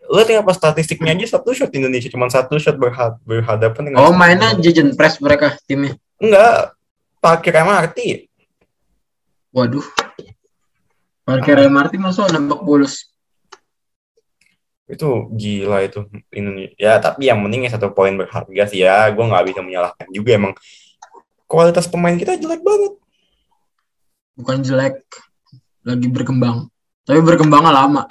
lihat 0.08 0.28
yang 0.32 0.42
apa 0.48 0.56
statistiknya 0.56 1.12
aja 1.12 1.36
satu 1.36 1.52
shot 1.52 1.68
Indonesia 1.76 2.08
cuma 2.08 2.32
satu 2.32 2.56
shot 2.56 2.80
berhad 2.80 3.20
berhadapan 3.28 3.92
dengan 3.92 4.00
Oh 4.00 4.16
mainnya 4.16 4.56
Jajan 4.56 4.96
Press 4.96 5.20
mereka 5.20 5.60
timnya. 5.68 6.00
enggak 6.24 6.72
parkir 7.20 7.52
MRT 7.52 8.32
Waduh. 9.52 9.84
Parkir 11.28 11.58
MRT 11.68 11.98
masuk 11.98 12.30
nembak 12.30 12.62
bulus. 12.62 13.10
Itu 14.88 15.08
gila 15.36 15.84
itu 15.84 16.08
Indonesia 16.32 16.76
ya 16.80 16.96
tapi 17.04 17.28
yang 17.28 17.44
penting 17.44 17.68
ya 17.68 17.76
satu 17.76 17.92
poin 17.92 18.16
berharga 18.16 18.64
sih 18.72 18.88
ya 18.88 19.12
gue 19.12 19.20
nggak 19.20 19.46
bisa 19.52 19.60
menyalahkan 19.60 20.08
juga 20.16 20.40
emang 20.40 20.54
kualitas 21.44 21.92
pemain 21.92 22.16
kita 22.16 22.40
jelek 22.40 22.64
banget 22.64 22.98
Bukan 24.38 24.62
jelek, 24.62 25.02
lagi 25.82 26.08
berkembang. 26.14 26.70
Tapi 27.10 27.20
berkembangnya 27.26 27.74
lama. 27.74 28.04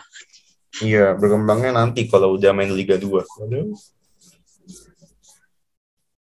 iya 0.85 1.17
berkembangnya 1.17 1.73
nanti 1.73 2.05
kalau 2.05 2.37
udah 2.37 2.53
main 2.53 2.69
Liga 2.69 3.01
2 3.01 3.09
Waduh. 3.09 3.25
Udah 3.49 3.73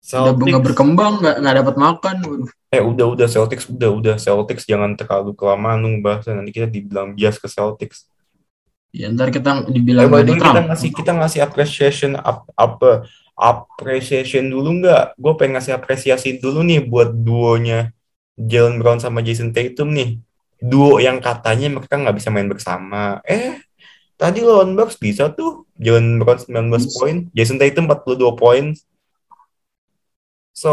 Celtics 0.03 0.43
nggak 0.51 0.65
berkembang, 0.67 1.13
nggak 1.21 1.35
nggak 1.39 1.55
dapat 1.63 1.75
makan. 1.77 2.15
Waduh. 2.25 2.49
Eh 2.73 2.81
udah 2.81 3.05
udah 3.13 3.27
Celtics 3.29 3.69
udah 3.69 3.89
udah 3.93 4.15
Celtics 4.17 4.65
jangan 4.65 4.97
terlalu 4.97 5.37
kelamaan 5.37 5.79
lu 5.85 5.87
ngebahasnya 5.95 6.41
nanti 6.41 6.51
kita 6.51 6.67
dibilang 6.67 7.13
bias 7.13 7.37
ke 7.37 7.45
Celtics. 7.45 8.09
Ya 8.93 9.09
ntar 9.09 9.33
kita 9.33 9.65
dibilang 9.73 10.05
the 10.05 10.21
Donald 10.21 10.29
way, 10.29 10.37
kita 10.37 10.53
Trump. 10.53 10.67
ngasih 10.69 10.89
kita 10.93 11.11
ngasih 11.17 11.39
appreciation 11.41 12.11
apa 12.21 13.09
appreciation 13.33 14.53
dulu 14.53 14.85
nggak? 14.85 15.17
Gue 15.17 15.33
pengen 15.33 15.57
ngasih 15.57 15.73
apresiasi 15.73 16.37
dulu 16.37 16.61
nih 16.61 16.85
buat 16.85 17.09
duonya 17.09 17.89
Jalen 18.37 18.77
Brown 18.77 19.01
sama 19.01 19.25
Jason 19.25 19.49
Tatum 19.49 19.89
nih. 19.97 20.21
Duo 20.61 21.01
yang 21.01 21.17
katanya 21.17 21.73
mereka 21.73 21.97
nggak 21.97 22.15
bisa 22.21 22.29
main 22.29 22.45
bersama. 22.45 23.17
Eh 23.25 23.57
tadi 24.13 24.45
lawan 24.45 24.77
Bucks 24.77 25.01
bisa 25.01 25.33
tuh. 25.33 25.65
Jalen 25.81 26.21
Brown 26.21 26.37
19 26.37 26.69
Bisa. 26.77 26.93
poin, 27.01 27.15
Jason 27.33 27.57
Tatum 27.57 27.89
42 27.89 28.37
poin. 28.37 28.65
So 30.53 30.71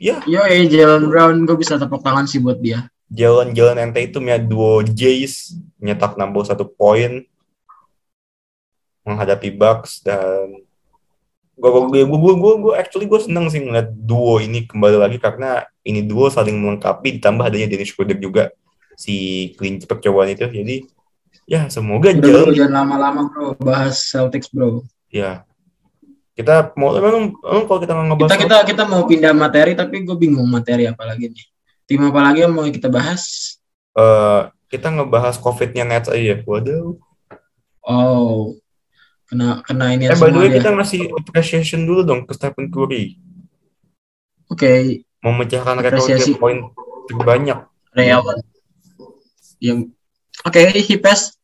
ya 0.00 0.24
Yo, 0.24 0.40
eh 0.48 0.64
Jalen 0.64 1.12
Brown 1.12 1.44
gue 1.44 1.60
bisa 1.60 1.76
tepuk 1.76 2.00
tangan 2.00 2.24
sih 2.24 2.40
buat 2.40 2.56
dia. 2.56 2.88
Jalan-jalan 3.12 3.76
and 3.84 3.92
Tatum 3.92 4.24
ya 4.32 4.40
duo 4.40 4.80
Jays 4.80 5.52
nyetak 5.78 6.18
61 6.18 6.66
poin 6.74 7.22
menghadapi 9.06 9.48
Bucks 9.54 10.04
dan 10.04 10.62
gue 11.58 11.70
gue 11.70 12.02
gue 12.06 12.34
gue 12.38 12.54
gue 12.62 12.74
actually 12.78 13.10
gue 13.10 13.18
seneng 13.18 13.50
sih 13.50 13.58
ngeliat 13.58 13.90
duo 13.90 14.38
ini 14.38 14.68
kembali 14.68 14.96
lagi 15.00 15.18
karena 15.18 15.66
ini 15.82 16.06
duo 16.06 16.30
saling 16.30 16.54
melengkapi 16.54 17.18
ditambah 17.18 17.50
adanya 17.50 17.66
Dennis 17.66 17.90
Schroeder 17.90 18.18
juga 18.20 18.54
si 18.94 19.50
clean 19.58 19.82
percobaan 19.82 20.30
itu 20.30 20.46
jadi 20.46 20.86
ya 21.50 21.66
semoga 21.66 22.14
bro, 22.14 22.52
jalan 22.52 22.54
jangan 22.54 22.72
lama-lama 22.84 23.20
bro 23.32 23.46
bahas 23.58 23.98
Celtics 23.98 24.54
bro. 24.54 24.86
ya 25.10 25.48
kita 26.38 26.70
mau 26.78 26.94
memang, 26.94 27.34
memang 27.34 27.64
kalau 27.66 27.80
kita 27.82 27.92
ngebahas 27.98 28.30
Kita 28.30 28.38
kita 28.46 28.56
kita 28.70 28.82
mau 28.86 29.02
pindah 29.02 29.34
materi 29.34 29.74
tapi 29.74 30.06
gue 30.06 30.14
bingung 30.14 30.46
materi 30.46 30.86
apa 30.86 31.02
lagi 31.02 31.34
nih. 31.34 31.46
Tim 31.82 32.06
apa 32.06 32.20
lagi 32.22 32.46
yang 32.46 32.54
mau 32.54 32.62
kita 32.62 32.86
bahas? 32.86 33.58
eh, 33.98 34.42
kita 34.68 34.88
ngebahas 34.92 35.36
COVID-nya 35.40 35.84
Nets 35.84 36.12
aja 36.12 36.40
waduh 36.44 36.96
Oh, 37.88 38.52
kena 39.32 39.64
kena 39.64 39.96
ini 39.96 40.12
eh 40.12 40.18
by 40.18 40.28
the 40.28 40.38
way 40.38 40.50
kita 40.52 40.70
ngasih 40.76 41.08
appreciation 41.16 41.88
dulu 41.88 42.04
dong 42.04 42.28
ke 42.28 42.36
Stephen 42.36 42.68
Curry 42.68 43.16
Oke, 44.48 45.04
memecahkan 45.20 45.76
rekor 45.84 46.08
poin 46.40 46.72
terbanyak. 47.04 47.68
Real. 47.92 48.24
Yang 49.60 49.92
Oke, 50.46 50.70
Hipes. 50.70 51.36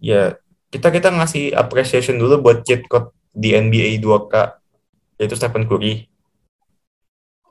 Ya, 0.00 0.40
kita 0.72 0.88
kita 0.90 1.12
ngasih 1.12 1.54
appreciation 1.54 2.16
dulu 2.16 2.40
buat 2.40 2.64
cheat 2.64 2.86
code 2.90 3.12
di 3.30 3.54
NBA 3.54 4.00
2K 4.00 4.58
yaitu 5.20 5.36
Stephen 5.38 5.68
Curry. 5.68 6.08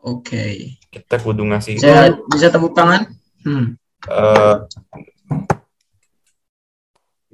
Oke. 0.03 0.75
Kita 0.91 1.19
kudu 1.19 1.43
ngasih 1.47 1.77
Bisa 1.77 2.15
bisa 2.31 2.47
tepuk 2.51 2.73
tangan? 2.73 3.11
Hmm. 3.45 3.77
eh 4.07 4.55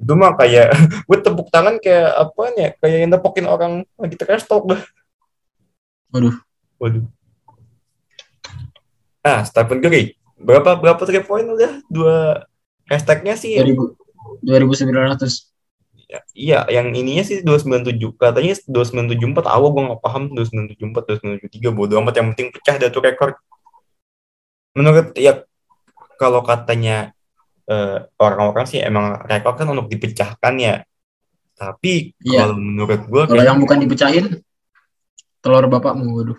itu 0.04 0.12
mah 0.12 0.36
kayak 0.36 0.68
gue 1.08 1.18
tepuk 1.24 1.48
tangan 1.48 1.80
kayak 1.80 2.12
apa 2.12 2.42
ya 2.60 2.68
kayak 2.76 2.96
yang 3.00 3.10
nepokin 3.16 3.46
orang 3.48 3.72
lagi 3.96 4.16
trash 4.20 4.44
talk 4.44 4.68
dah. 4.68 4.82
Waduh. 6.12 6.36
Waduh. 6.76 7.04
Ah, 9.24 9.40
Stephen 9.48 9.80
Curry. 9.80 10.20
Berapa 10.36 10.76
berapa 10.76 11.00
three 11.08 11.24
point 11.24 11.48
udah? 11.48 11.80
Dua 11.88 12.44
hashtagnya 12.84 13.40
sih 13.40 13.56
2000 13.56 13.96
2900. 14.44 15.48
Ya, 16.04 16.20
iya, 16.36 16.58
yang 16.68 16.92
ininya 16.92 17.24
sih 17.24 17.40
297. 17.40 18.12
Katanya 18.20 18.54
2974 18.68 19.48
awal 19.48 19.72
gue 19.72 19.82
nggak 19.88 20.02
paham 20.04 20.22
2974, 20.36 21.48
2973 21.48 21.72
bodo 21.72 21.96
amat 22.04 22.14
yang 22.20 22.28
penting 22.36 22.52
pecah 22.52 22.76
dah 22.76 22.92
tuh 22.92 23.02
rekor. 23.02 23.30
Menurut 24.76 25.16
ya 25.16 25.48
kalau 26.16 26.40
katanya 26.42 27.12
eh, 27.64 27.98
orang-orang 28.20 28.66
sih 28.68 28.80
emang 28.80 29.24
rekor 29.24 29.56
kan 29.56 29.68
untuk 29.68 29.88
dipecahkan 29.88 30.54
ya. 30.58 30.74
Tapi 31.54 32.12
Iya. 32.20 32.44
kalau 32.44 32.56
menurut 32.58 33.00
gue 33.06 33.22
Kalau 33.30 33.44
yang 33.44 33.56
bukan 33.56 33.78
dipecahin 33.80 34.26
telur 35.38 35.68
bapakmu 35.68 36.08
waduh. 36.12 36.38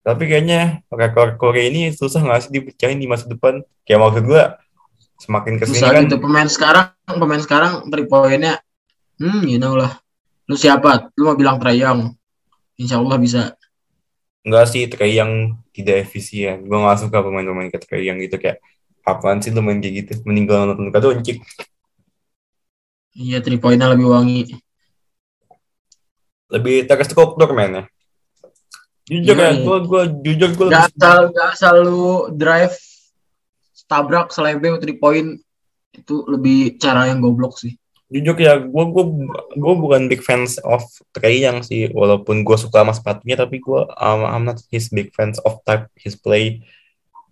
tapi 0.00 0.24
kayaknya 0.24 0.80
rekor 0.88 1.36
Korea 1.36 1.68
ini 1.68 1.92
susah 1.92 2.24
nggak 2.24 2.40
sih 2.40 2.50
dipecahin 2.50 2.96
di 2.96 3.04
masa 3.04 3.28
depan. 3.28 3.60
Kayak 3.84 4.00
maksud 4.00 4.24
gue 4.26 4.42
semakin 5.20 5.52
ke 5.60 5.64
sini 5.68 5.76
Susah 5.76 5.90
kan 5.92 6.02
gitu 6.08 6.16
pemain 6.16 6.48
sekarang 6.48 6.86
pemain 7.06 7.42
sekarang 7.44 7.72
three 7.92 8.08
poinnya 8.08 8.58
hmm 9.20 9.44
you 9.44 9.60
know 9.60 9.76
lah. 9.76 10.00
Lu 10.48 10.56
siapa? 10.56 11.12
Lu 11.14 11.28
mau 11.30 11.36
bilang 11.36 11.60
Trae 11.60 11.78
Young. 11.78 12.10
Insya 12.74 12.96
Allah 12.98 13.20
bisa. 13.20 13.54
Enggak 14.40 14.72
sih, 14.72 14.88
Trey 14.88 15.20
yang 15.20 15.60
tidak 15.76 16.08
efisien. 16.08 16.64
Gue 16.64 16.78
gak 16.80 17.00
suka 17.04 17.20
pemain-pemain 17.20 17.68
kayak 17.68 17.84
Trey 17.84 18.08
yang 18.08 18.16
gitu 18.20 18.40
kayak 18.40 18.60
apaan 19.04 19.40
sih 19.44 19.52
lu 19.52 19.60
main 19.60 19.80
kayak 19.80 19.94
gitu? 20.04 20.12
Meninggal 20.24 20.70
nonton 20.70 20.88
Luka 20.88 21.00
Doncic. 21.00 21.40
Iya, 23.10 23.42
three 23.42 23.58
pointnya 23.58 23.90
lebih 23.90 24.06
wangi. 24.06 24.54
Lebih 26.50 26.86
terstruktur 26.86 27.50
mainnya. 27.52 27.90
Jujur 29.10 29.34
Iya, 29.34 29.50
ya, 29.50 29.50
iya. 29.50 29.64
gue 29.66 29.78
gue 29.90 30.02
jujur 30.22 30.50
gue 30.54 30.66
Gak 30.70 30.94
asal, 30.94 31.18
gak 31.34 31.48
asal 31.58 31.74
lu 31.82 32.30
drive, 32.30 32.76
tabrak, 33.90 34.30
selebeng, 34.30 34.78
three 34.78 34.94
point. 34.94 35.42
Itu 35.90 36.22
lebih 36.30 36.78
cara 36.78 37.10
yang 37.10 37.18
goblok 37.18 37.58
sih. 37.58 37.74
Jujur 38.10 38.34
ya 38.42 38.58
gue 38.58 38.84
gue 38.90 39.04
gue 39.54 39.74
bukan 39.78 40.10
big 40.10 40.18
fans 40.26 40.58
of 40.66 40.82
Trey 41.14 41.46
yang 41.46 41.62
sih 41.62 41.94
walaupun 41.94 42.42
gue 42.42 42.56
suka 42.58 42.82
sama 42.82 42.90
sepatunya 42.90 43.38
tapi 43.38 43.62
gue 43.62 43.80
um, 43.86 44.20
I'm 44.26 44.42
not 44.42 44.58
his 44.74 44.90
big 44.90 45.14
fans 45.14 45.38
of 45.46 45.62
type 45.62 45.86
his 45.94 46.18
play. 46.18 46.66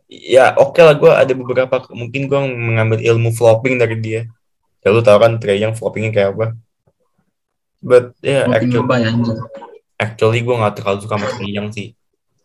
Ya 0.06 0.54
oke 0.54 0.78
lah 0.78 0.94
gue 0.94 1.10
ada 1.10 1.32
beberapa 1.34 1.82
mungkin 1.90 2.30
gue 2.30 2.40
mengambil 2.54 3.02
ilmu 3.02 3.34
flopping 3.34 3.82
dari 3.82 3.98
dia. 3.98 4.22
Ya 4.86 4.94
lu 4.94 5.02
tau 5.02 5.18
kan 5.18 5.42
Trey 5.42 5.58
yang 5.58 5.74
floppingnya 5.74 6.14
kayak 6.14 6.30
apa? 6.38 6.46
But 7.82 8.14
ya 8.22 8.42
yeah, 8.42 8.44
Mungkin 8.46 8.70
actually, 8.70 9.02
ya 9.02 9.10
actually 9.98 10.40
gue 10.46 10.54
gak 10.54 10.74
terlalu 10.78 10.98
suka 11.02 11.14
sama 11.18 11.28
Trey 11.34 11.50
yang 11.50 11.68
sih. 11.74 11.98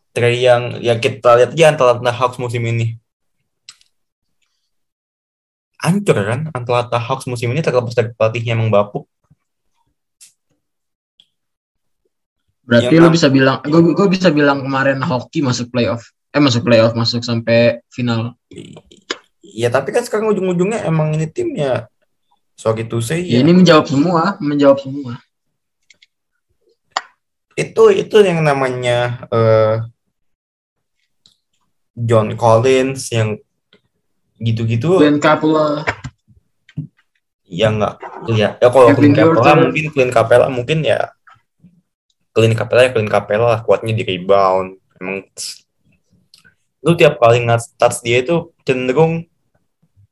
Trey 0.10 0.42
yang 0.42 0.82
ya 0.82 0.98
kita 0.98 1.38
lihat 1.38 1.52
ya 1.54 1.70
Atlanta 1.78 2.10
Hawks 2.10 2.42
musim 2.42 2.66
ini 2.66 2.98
hancur 5.84 6.16
kan 6.16 6.48
Atlanta 6.56 6.96
Hawks 6.98 7.28
musim 7.28 7.52
ini 7.52 7.60
terlepas 7.60 7.92
dari 7.92 8.10
pelatihnya 8.16 8.56
emang 8.56 8.72
bapuk 8.72 9.06
Berarti 12.64 12.96
lu 12.96 13.12
Mam. 13.12 13.14
bisa 13.14 13.28
bilang, 13.28 13.60
gue 13.60 13.92
gue 13.92 14.08
bisa 14.08 14.32
bilang 14.32 14.64
kemarin 14.64 15.04
hoki 15.04 15.44
masuk 15.44 15.68
playoff. 15.68 16.16
Eh 16.32 16.40
masuk 16.40 16.64
playoff, 16.64 16.96
masuk 16.96 17.20
sampai 17.20 17.84
final. 17.92 18.40
Ya 19.44 19.68
tapi 19.68 19.92
kan 19.92 20.02
sekarang 20.02 20.32
ujung-ujungnya 20.32 20.88
emang 20.88 21.12
ini 21.14 21.28
tim 21.28 21.52
ya 21.54 21.92
sorry 22.56 22.88
to 22.88 23.04
say 23.04 23.20
Ya, 23.20 23.38
ya, 23.38 23.38
ini 23.44 23.52
menjawab 23.52 23.86
semua, 23.86 24.40
menjawab 24.40 24.80
semua. 24.80 25.20
itu 27.54 27.84
itu 27.94 28.18
yang 28.18 28.42
namanya 28.42 29.30
eh, 29.30 29.76
John 31.94 32.34
Collins 32.34 33.14
yang 33.14 33.38
gitu-gitu. 34.44 35.00
Glenn 35.00 35.24
Capella, 35.24 35.88
ya 37.54 37.70
nggak 37.70 37.94
ya 38.34 38.58
ya 38.58 38.68
kalau 38.68 38.90
Kevin 38.92 39.14
Clint 39.14 39.16
Capella 39.16 39.40
Huerter. 39.40 39.62
mungkin 39.62 39.86
Clint 39.94 40.12
Capella 40.12 40.48
mungkin 40.50 40.78
ya 40.82 41.00
Clint 42.34 42.56
Capella 42.58 42.82
ya 42.82 42.92
Clint 42.92 43.12
Capella 43.14 43.46
lah 43.56 43.62
kuatnya 43.62 43.94
di 43.94 44.04
rebound. 44.04 44.82
Emang 44.98 45.22
lu 46.84 46.92
tiap 47.00 47.22
kali 47.22 47.46
ngat 47.46 47.62
stats 47.64 48.04
dia 48.04 48.20
itu 48.20 48.52
cenderung 48.68 49.24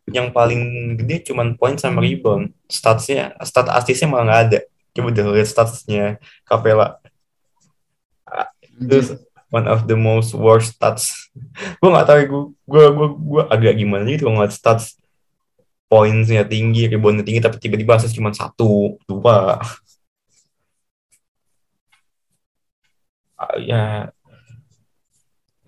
yang 0.07 0.31
paling 0.31 0.95
gede 1.01 1.33
cuman 1.33 1.57
poin 1.57 1.75
sama 1.75 1.99
rebound. 1.99 2.53
Statsnya 2.69 3.35
stat 3.41 3.67
asisnya 3.73 4.07
malah 4.07 4.23
nggak 4.29 4.41
ada. 4.47 4.59
Coba 4.93 5.09
deh 5.09 5.25
lihat 5.25 5.49
statsnya 5.49 6.21
Capella. 6.45 7.01
Itu 8.77 9.17
one 9.51 9.67
of 9.67 9.85
the 9.85 9.99
most 9.99 10.31
worst 10.33 10.79
stats. 10.79 11.29
Gue 11.83 11.89
nggak 11.91 12.07
tahu 12.07 12.19
gue 12.25 12.43
gue 12.65 12.85
gue 12.95 13.07
gue 13.19 13.43
agak 13.51 13.73
gimana 13.75 14.07
gitu 14.07 14.25
kalau 14.25 14.39
ngeliat 14.39 14.55
stats 14.55 14.95
poinnya 15.91 16.47
tinggi 16.47 16.87
reboundnya 16.87 17.27
tinggi 17.27 17.43
tapi 17.43 17.59
tiba-tiba 17.59 17.99
asis 17.99 18.15
cuma 18.15 18.31
satu 18.31 18.95
dua. 19.03 19.59
Ah, 23.35 23.55
ya. 23.59 24.07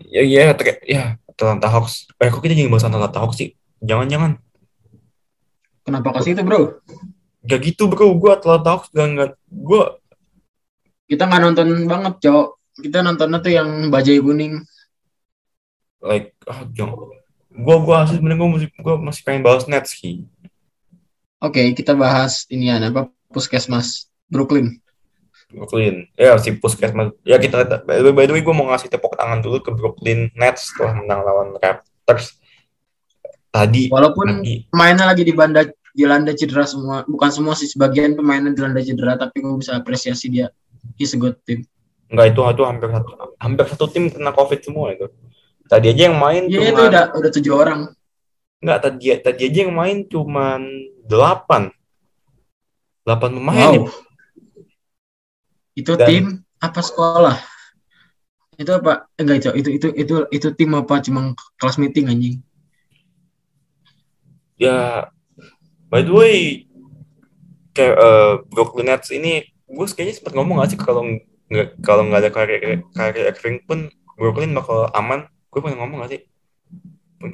Ya 0.00 0.22
ya 0.24 0.54
ter- 0.56 0.80
ya 0.88 1.20
Atlanta 1.28 1.68
Hawks. 1.68 2.08
Eh 2.22 2.30
kok 2.32 2.40
kita 2.40 2.54
jadi 2.56 2.70
bahas 2.72 2.86
Atlanta 2.88 3.20
Hawks 3.20 3.36
sih? 3.36 3.52
Jangan-jangan. 3.84 4.40
Kenapa 5.84 6.16
ke 6.16 6.20
situ 6.24 6.40
bro? 6.40 6.80
gak 7.44 7.60
gitu 7.60 7.92
bro. 7.92 8.16
Gue 8.16 8.32
Atlanta 8.32 8.78
Hawks 8.78 8.88
gak 8.94 9.08
nggak 9.12 9.30
gue 9.52 9.82
Kita 11.04 11.28
nggak 11.28 11.42
nonton 11.44 11.68
banget, 11.84 12.14
Cok. 12.24 12.48
Kita 12.74 13.02
nontonnya 13.02 13.38
tuh 13.38 13.52
yang 13.54 13.88
bajai 13.92 14.20
kuning. 14.20 14.62
like 16.04 16.36
ah 16.44 16.68
jangan 16.76 17.00
gue 17.48 17.76
gue 17.80 17.96
asli 17.96 18.20
sebenarnya 18.20 18.36
gue 18.44 18.50
masih 18.52 18.68
gue 18.76 18.94
masih 19.08 19.22
pengen 19.24 19.40
bahas 19.40 19.64
Nets 19.64 19.96
sih 19.96 20.28
Oke, 21.44 21.60
kita 21.76 21.92
bahas 21.92 22.48
ini 22.48 22.72
apa 22.72 23.12
Puskesmas 23.28 24.08
Brooklyn. 24.32 24.80
Brooklyn. 25.52 26.08
Ya, 26.16 26.40
si 26.40 26.56
Puskesmas. 26.56 27.12
Ya, 27.20 27.36
kita. 27.36 27.84
By 27.84 28.00
the 28.00 28.08
way, 28.08 28.14
by 28.16 28.24
the 28.24 28.32
way 28.32 28.40
gue 28.40 28.54
mau 28.56 28.72
ngasih 28.72 28.88
tepuk 28.88 29.12
tangan 29.12 29.44
dulu 29.44 29.60
ke 29.60 29.68
Brooklyn 29.76 30.32
Nets 30.32 30.72
setelah 30.72 31.04
menang 31.04 31.20
lawan 31.20 31.48
Raptors. 31.60 32.40
Tadi 33.52 33.92
Walaupun 33.92 34.40
lagi 34.40 34.64
pemainnya 34.72 35.04
lagi 35.04 35.20
di 35.20 35.36
banda 35.36 35.68
dilanda 35.92 36.32
cedera 36.32 36.64
semua, 36.64 37.04
bukan 37.04 37.28
semua 37.28 37.52
sih 37.54 37.68
sebagian 37.68 38.16
pemainnya 38.16 38.56
dilanda 38.56 38.80
cedera, 38.80 39.20
tapi 39.20 39.44
gue 39.44 39.52
bisa 39.60 39.76
apresiasi 39.76 40.32
dia. 40.32 40.48
He's 40.96 41.12
a 41.12 41.20
good 41.20 41.36
team. 41.44 41.68
Enggak 42.14 42.26
itu 42.30 42.40
itu 42.46 42.62
hampir 42.62 42.88
satu 42.94 43.10
hampir 43.36 43.64
satu 43.66 43.84
tim 43.90 44.04
kena 44.06 44.30
Covid 44.30 44.62
semua 44.62 44.94
itu. 44.94 45.10
Tadi 45.66 45.90
aja 45.90 46.02
yang 46.12 46.16
main 46.16 46.46
Iya 46.46 46.70
itu 46.70 46.70
cuma 46.70 46.86
udah 46.88 47.04
udah 47.18 47.30
tujuh 47.34 47.52
orang. 47.52 47.80
enggak 48.62 48.78
tadi 48.80 49.06
tadi 49.20 49.42
aja 49.50 49.58
yang 49.66 49.74
main 49.74 49.96
cuman 50.06 50.60
delapan. 51.04 51.68
Delapan 53.04 53.30
pemain 53.36 53.58
Wow. 53.58 53.74
ya. 53.74 53.82
Itu 55.74 55.92
Dan- 55.98 56.06
tim 56.08 56.24
apa 56.62 56.80
sekolah? 56.80 57.36
Itu 58.54 58.70
apa? 58.70 59.10
Eh, 59.18 59.26
Enggak 59.26 59.36
itu 59.42 59.50
itu 59.58 59.70
itu 59.74 59.88
itu 59.98 60.14
itu 60.30 60.48
tim 60.54 60.70
apa 60.78 61.02
cuma 61.02 61.34
kelas 61.58 61.76
meeting 61.76 62.06
anjing. 62.06 62.36
Ya, 64.54 65.10
by 65.90 66.06
the 66.06 66.14
way, 66.14 66.62
kayak 67.74 67.98
eh, 67.98 68.32
Brooklyn 68.54 68.86
Nets 68.86 69.10
ini, 69.10 69.42
gue 69.66 69.86
kayaknya 69.90 70.14
sempat 70.14 70.32
ngomong 70.38 70.62
gak 70.62 70.70
sih 70.70 70.78
kalau 70.78 71.02
nggak 71.48 71.68
kalau 71.84 72.08
nggak 72.08 72.20
ada 72.24 72.30
Kyrie 72.32 72.82
Kyrie 72.96 73.26
Irving 73.28 73.56
pun 73.68 73.78
Brooklyn 74.18 74.54
bakal 74.54 74.90
aman. 74.94 75.26
Gue 75.50 75.60
pernah 75.62 75.86
ngomong 75.86 76.06
gak 76.06 76.10
sih? 76.18 76.20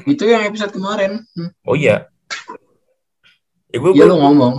Itu 0.04 0.28
yang 0.28 0.44
episode 0.48 0.72
kemarin. 0.76 1.24
Hmm. 1.36 1.50
Oh 1.64 1.76
iya. 1.76 2.08
Ya 3.70 3.78
gue 3.78 3.90
lu 3.94 4.16
ngomong. 4.16 4.54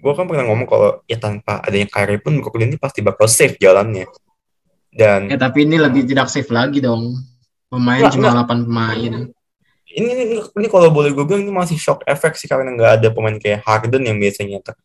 gue 0.00 0.12
kan 0.16 0.24
pernah 0.24 0.48
ngomong 0.48 0.64
kalau 0.64 1.04
ya 1.04 1.20
tanpa 1.20 1.60
adanya 1.60 1.84
Kyrie 1.92 2.24
pun 2.24 2.40
Brooklyn 2.40 2.72
ini 2.72 2.80
pasti 2.80 3.04
bakal 3.04 3.28
safe 3.28 3.60
jalannya. 3.60 4.08
Dan 4.88 5.28
Ya 5.28 5.36
tapi 5.36 5.68
ini 5.68 5.76
lebih 5.76 6.08
tidak 6.08 6.32
safe 6.32 6.48
lagi 6.48 6.80
dong. 6.80 7.20
Pemain 7.68 8.02
Nggak, 8.02 8.16
cuma 8.16 8.32
8 8.48 8.66
pemain. 8.66 9.12
ini 9.90 10.08
ini, 10.14 10.38
ini 10.40 10.66
kalau 10.70 10.88
boleh 10.88 11.10
gue 11.12 11.22
bilang 11.26 11.44
ini 11.44 11.52
masih 11.52 11.76
shock 11.76 12.00
effect 12.06 12.38
sih 12.40 12.46
karena 12.46 12.72
nggak 12.72 12.92
ada 13.02 13.08
pemain 13.10 13.36
kayak 13.36 13.60
Harden 13.66 14.06
yang 14.06 14.16
biasanya 14.22 14.58
nyetak 14.58 14.78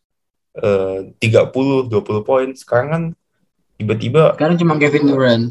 eh, 0.59 1.15
30 1.17 1.87
20 1.87 2.27
poin. 2.27 2.49
Sekarang 2.51 2.87
kan 2.91 3.03
tiba-tiba 3.75 4.35
Sekarang 4.35 4.57
cuma 4.59 4.79
Kevin 4.79 5.05
Durant. 5.09 5.49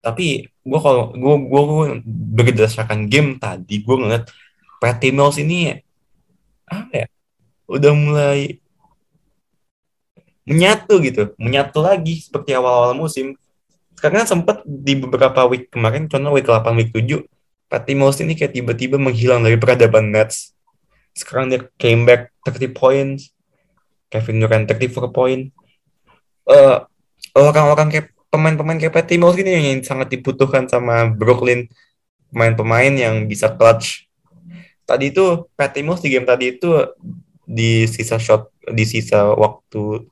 tapi 0.00 0.48
gue 0.48 0.80
kalau 0.80 1.12
gue 1.12 1.34
gue 1.44 1.64
berdasarkan 2.40 3.04
game 3.12 3.36
tadi 3.36 3.84
gue 3.84 3.96
ngeliat 4.00 4.24
Patty 4.80 5.12
Mills 5.12 5.36
ini 5.36 5.76
apa 6.64 7.04
ya? 7.04 7.06
Udah 7.68 7.92
mulai 7.92 8.56
menyatu 10.48 10.98
gitu 11.04 11.36
menyatu 11.36 11.84
lagi 11.84 12.24
seperti 12.24 12.56
awal-awal 12.56 12.96
musim. 12.96 13.36
Karena 14.00 14.24
sempat 14.24 14.64
di 14.64 14.96
beberapa 14.96 15.44
week 15.44 15.68
kemarin 15.68 16.08
contoh 16.08 16.32
week 16.32 16.48
8 16.48 16.72
week 16.80 16.90
7 16.96 17.20
Patty 17.68 17.92
Mills 17.92 18.18
ini 18.24 18.32
kayak 18.32 18.56
tiba-tiba 18.56 18.96
menghilang 18.96 19.44
dari 19.44 19.60
peradaban 19.60 20.08
Nets. 20.08 20.56
Sekarang 21.12 21.52
dia 21.52 21.68
came 21.76 22.08
back 22.08 22.32
30 22.48 22.72
points 22.72 23.36
Kevin 24.08 24.40
Durant 24.40 24.64
34 24.64 25.12
point 25.12 25.52
eh 26.50 26.76
orang-orang 27.38 27.88
kayak 27.94 28.06
pemain-pemain 28.30 28.78
kayak 28.78 28.94
Patty 28.94 29.18
Mills 29.18 29.38
ini 29.38 29.50
yang 29.54 29.82
sangat 29.82 30.10
dibutuhkan 30.10 30.66
sama 30.66 31.10
Brooklyn. 31.10 31.70
Pemain-pemain 32.30 32.94
yang 32.94 33.26
bisa 33.26 33.50
clutch. 33.50 34.06
Tadi 34.86 35.10
itu 35.10 35.46
Patty 35.58 35.82
Mills 35.82 36.02
di 36.02 36.10
game 36.10 36.26
tadi 36.26 36.54
itu 36.54 36.70
di 37.42 37.86
sisa 37.90 38.18
shot 38.22 38.54
di 38.70 38.86
sisa 38.86 39.34
waktu 39.34 40.06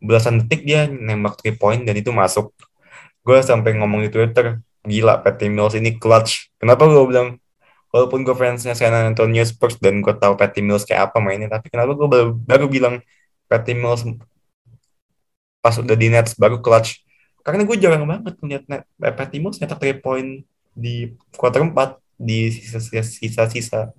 belasan 0.00 0.44
detik 0.44 0.64
dia 0.64 0.88
nembak 0.88 1.44
3 1.44 1.60
point 1.60 1.80
dan 1.84 1.94
itu 1.96 2.08
masuk. 2.12 2.52
Gue 3.22 3.38
sampai 3.44 3.76
ngomong 3.76 4.08
di 4.08 4.10
Twitter 4.10 4.60
gila 4.82 5.20
Patty 5.20 5.52
Mills 5.52 5.76
ini 5.76 5.96
clutch. 6.00 6.50
Kenapa 6.56 6.88
gue 6.88 7.04
bilang 7.04 7.36
walaupun 7.92 8.24
gue 8.24 8.32
fansnya 8.32 8.72
San 8.72 8.96
Antonio 8.96 9.44
Spurs 9.44 9.76
dan 9.76 10.00
gue 10.00 10.14
tahu 10.16 10.34
Patty 10.34 10.64
Mills 10.64 10.88
kayak 10.88 11.12
apa 11.12 11.20
mainnya 11.20 11.52
tapi 11.52 11.68
kenapa 11.68 11.92
gue 11.92 12.08
baru, 12.08 12.28
baru 12.32 12.66
bilang 12.66 12.94
Patty 13.46 13.76
Mills 13.76 14.08
pas 15.62 15.78
udah 15.78 15.94
di 15.94 16.10
Nets 16.10 16.34
baru 16.34 16.58
clutch. 16.58 17.00
Karena 17.46 17.62
gue 17.62 17.76
jarang 17.78 18.04
banget 18.04 18.34
ngeliat 18.42 18.64
net, 18.66 18.82
eh, 18.98 19.14
Patty 19.14 19.38
Mills 19.38 19.62
nyetak 19.62 19.78
3 19.78 20.02
point 20.02 20.42
di 20.74 21.14
quarter 21.38 21.62
4 21.62 21.98
di 22.18 22.50
sisa-sisa 22.52 23.94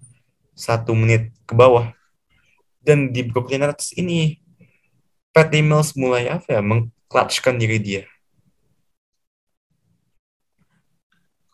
satu 0.53 0.91
menit 0.93 1.31
ke 1.47 1.55
bawah. 1.55 1.95
Dan 2.83 3.15
di 3.15 3.23
Brooklyn 3.23 3.63
Nets 3.63 3.95
ini 3.95 4.43
Patty 5.31 5.63
Mills 5.63 5.95
mulai 5.95 6.27
apa 6.27 6.59
ya 6.59 6.61
mengclutchkan 6.61 7.57
diri 7.57 7.79
dia. 7.79 8.03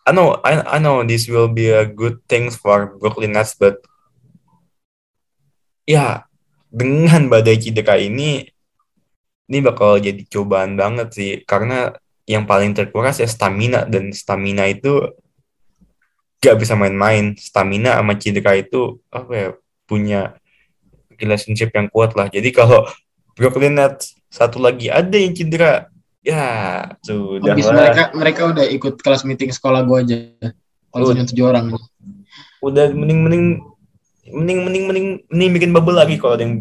I 0.10 0.12
know 0.12 0.42
I, 0.42 0.58
I 0.66 0.78
know 0.82 1.06
this 1.06 1.30
will 1.30 1.54
be 1.54 1.70
a 1.70 1.86
good 1.86 2.26
thing 2.26 2.50
for 2.50 2.98
Brooklyn 2.98 3.38
Nets 3.38 3.54
but 3.54 3.78
ya 5.86 6.26
dengan 6.74 7.30
badai 7.30 7.62
cedera 7.62 7.98
ini 8.02 8.50
ini 9.50 9.60
bakal 9.66 9.98
jadi 9.98 10.22
cobaan 10.30 10.78
banget 10.78 11.10
sih. 11.12 11.32
Karena 11.44 11.90
yang 12.30 12.46
paling 12.46 12.78
terkuras 12.78 13.18
ya 13.18 13.26
stamina. 13.26 13.84
Dan 13.90 14.14
stamina 14.14 14.70
itu 14.70 15.10
gak 16.38 16.56
bisa 16.62 16.78
main-main. 16.78 17.34
Stamina 17.34 17.98
sama 17.98 18.14
cedera 18.16 18.54
itu 18.54 19.02
apa 19.10 19.32
ya 19.34 19.50
punya 19.90 20.38
relationship 21.18 21.74
yang 21.74 21.90
kuat 21.90 22.14
lah. 22.14 22.30
Jadi 22.30 22.54
kalau 22.54 22.86
Brooklyn 23.34 23.76
Nets 23.76 24.16
satu 24.30 24.62
lagi 24.62 24.94
ada 24.94 25.18
yang 25.18 25.34
cedera 25.34 25.90
ya 26.22 26.46
sudah 27.02 27.58
Habis 27.58 27.74
mereka 27.74 28.04
mereka 28.14 28.42
udah 28.54 28.66
ikut 28.70 29.02
kelas 29.02 29.26
meeting 29.26 29.50
sekolah 29.50 29.82
gue 29.84 29.98
aja. 29.98 30.18
Kalau 30.94 31.10
cuma 31.10 31.26
tujuh 31.26 31.46
orang. 31.50 31.74
udah 32.60 32.92
mending 32.92 33.20
mending 33.24 33.46
mending 34.36 34.60
mending 34.68 34.84
mending 34.84 35.08
mending 35.32 35.52
bikin 35.56 35.72
bubble 35.72 35.96
lagi 35.96 36.20
kalau 36.20 36.36
ada 36.36 36.44
yang 36.44 36.60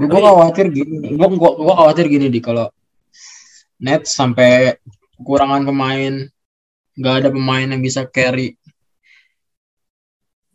Gue 0.00 0.08
gue 0.08 0.16
khawatir 0.16 0.72
gini, 0.72 1.12
gue 1.12 1.28
gue 1.36 1.74
khawatir 1.76 2.08
gini 2.08 2.32
di 2.32 2.40
kalau 2.40 2.72
net 3.76 4.08
sampai 4.08 4.80
kekurangan 5.20 5.60
pemain, 5.68 6.24
nggak 6.96 7.14
ada 7.20 7.28
pemain 7.28 7.68
yang 7.68 7.84
bisa 7.84 8.08
carry. 8.08 8.56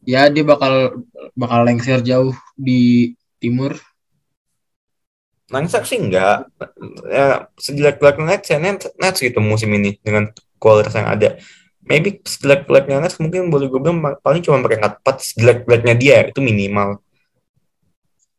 Ya 0.02 0.34
dia 0.34 0.42
bakal 0.42 1.06
bakal 1.38 1.62
lengser 1.62 2.02
jauh 2.02 2.34
di 2.58 3.14
timur. 3.38 3.78
Nangsak 5.54 5.86
sih 5.86 6.02
enggak. 6.02 6.50
Ya, 7.06 7.46
sejelek-jeleknya 7.62 8.26
Nets 8.26 8.50
ya 8.50 8.58
Nets, 8.58 8.90
Nets 8.98 9.22
gitu 9.22 9.38
musim 9.46 9.70
ini 9.78 10.02
dengan 10.02 10.34
kualitas 10.58 10.98
yang 10.98 11.06
ada. 11.06 11.38
Maybe 11.86 12.18
sejelek-jeleknya 12.26 12.98
Nets 12.98 13.22
mungkin 13.22 13.54
boleh 13.54 13.70
gue 13.70 13.78
bilang 13.78 14.02
paling 14.26 14.42
cuma 14.42 14.66
peringkat 14.66 15.06
4 15.06 15.22
sejelek-jeleknya 15.22 15.94
dia 15.94 16.16
itu 16.26 16.42
minimal. 16.42 17.05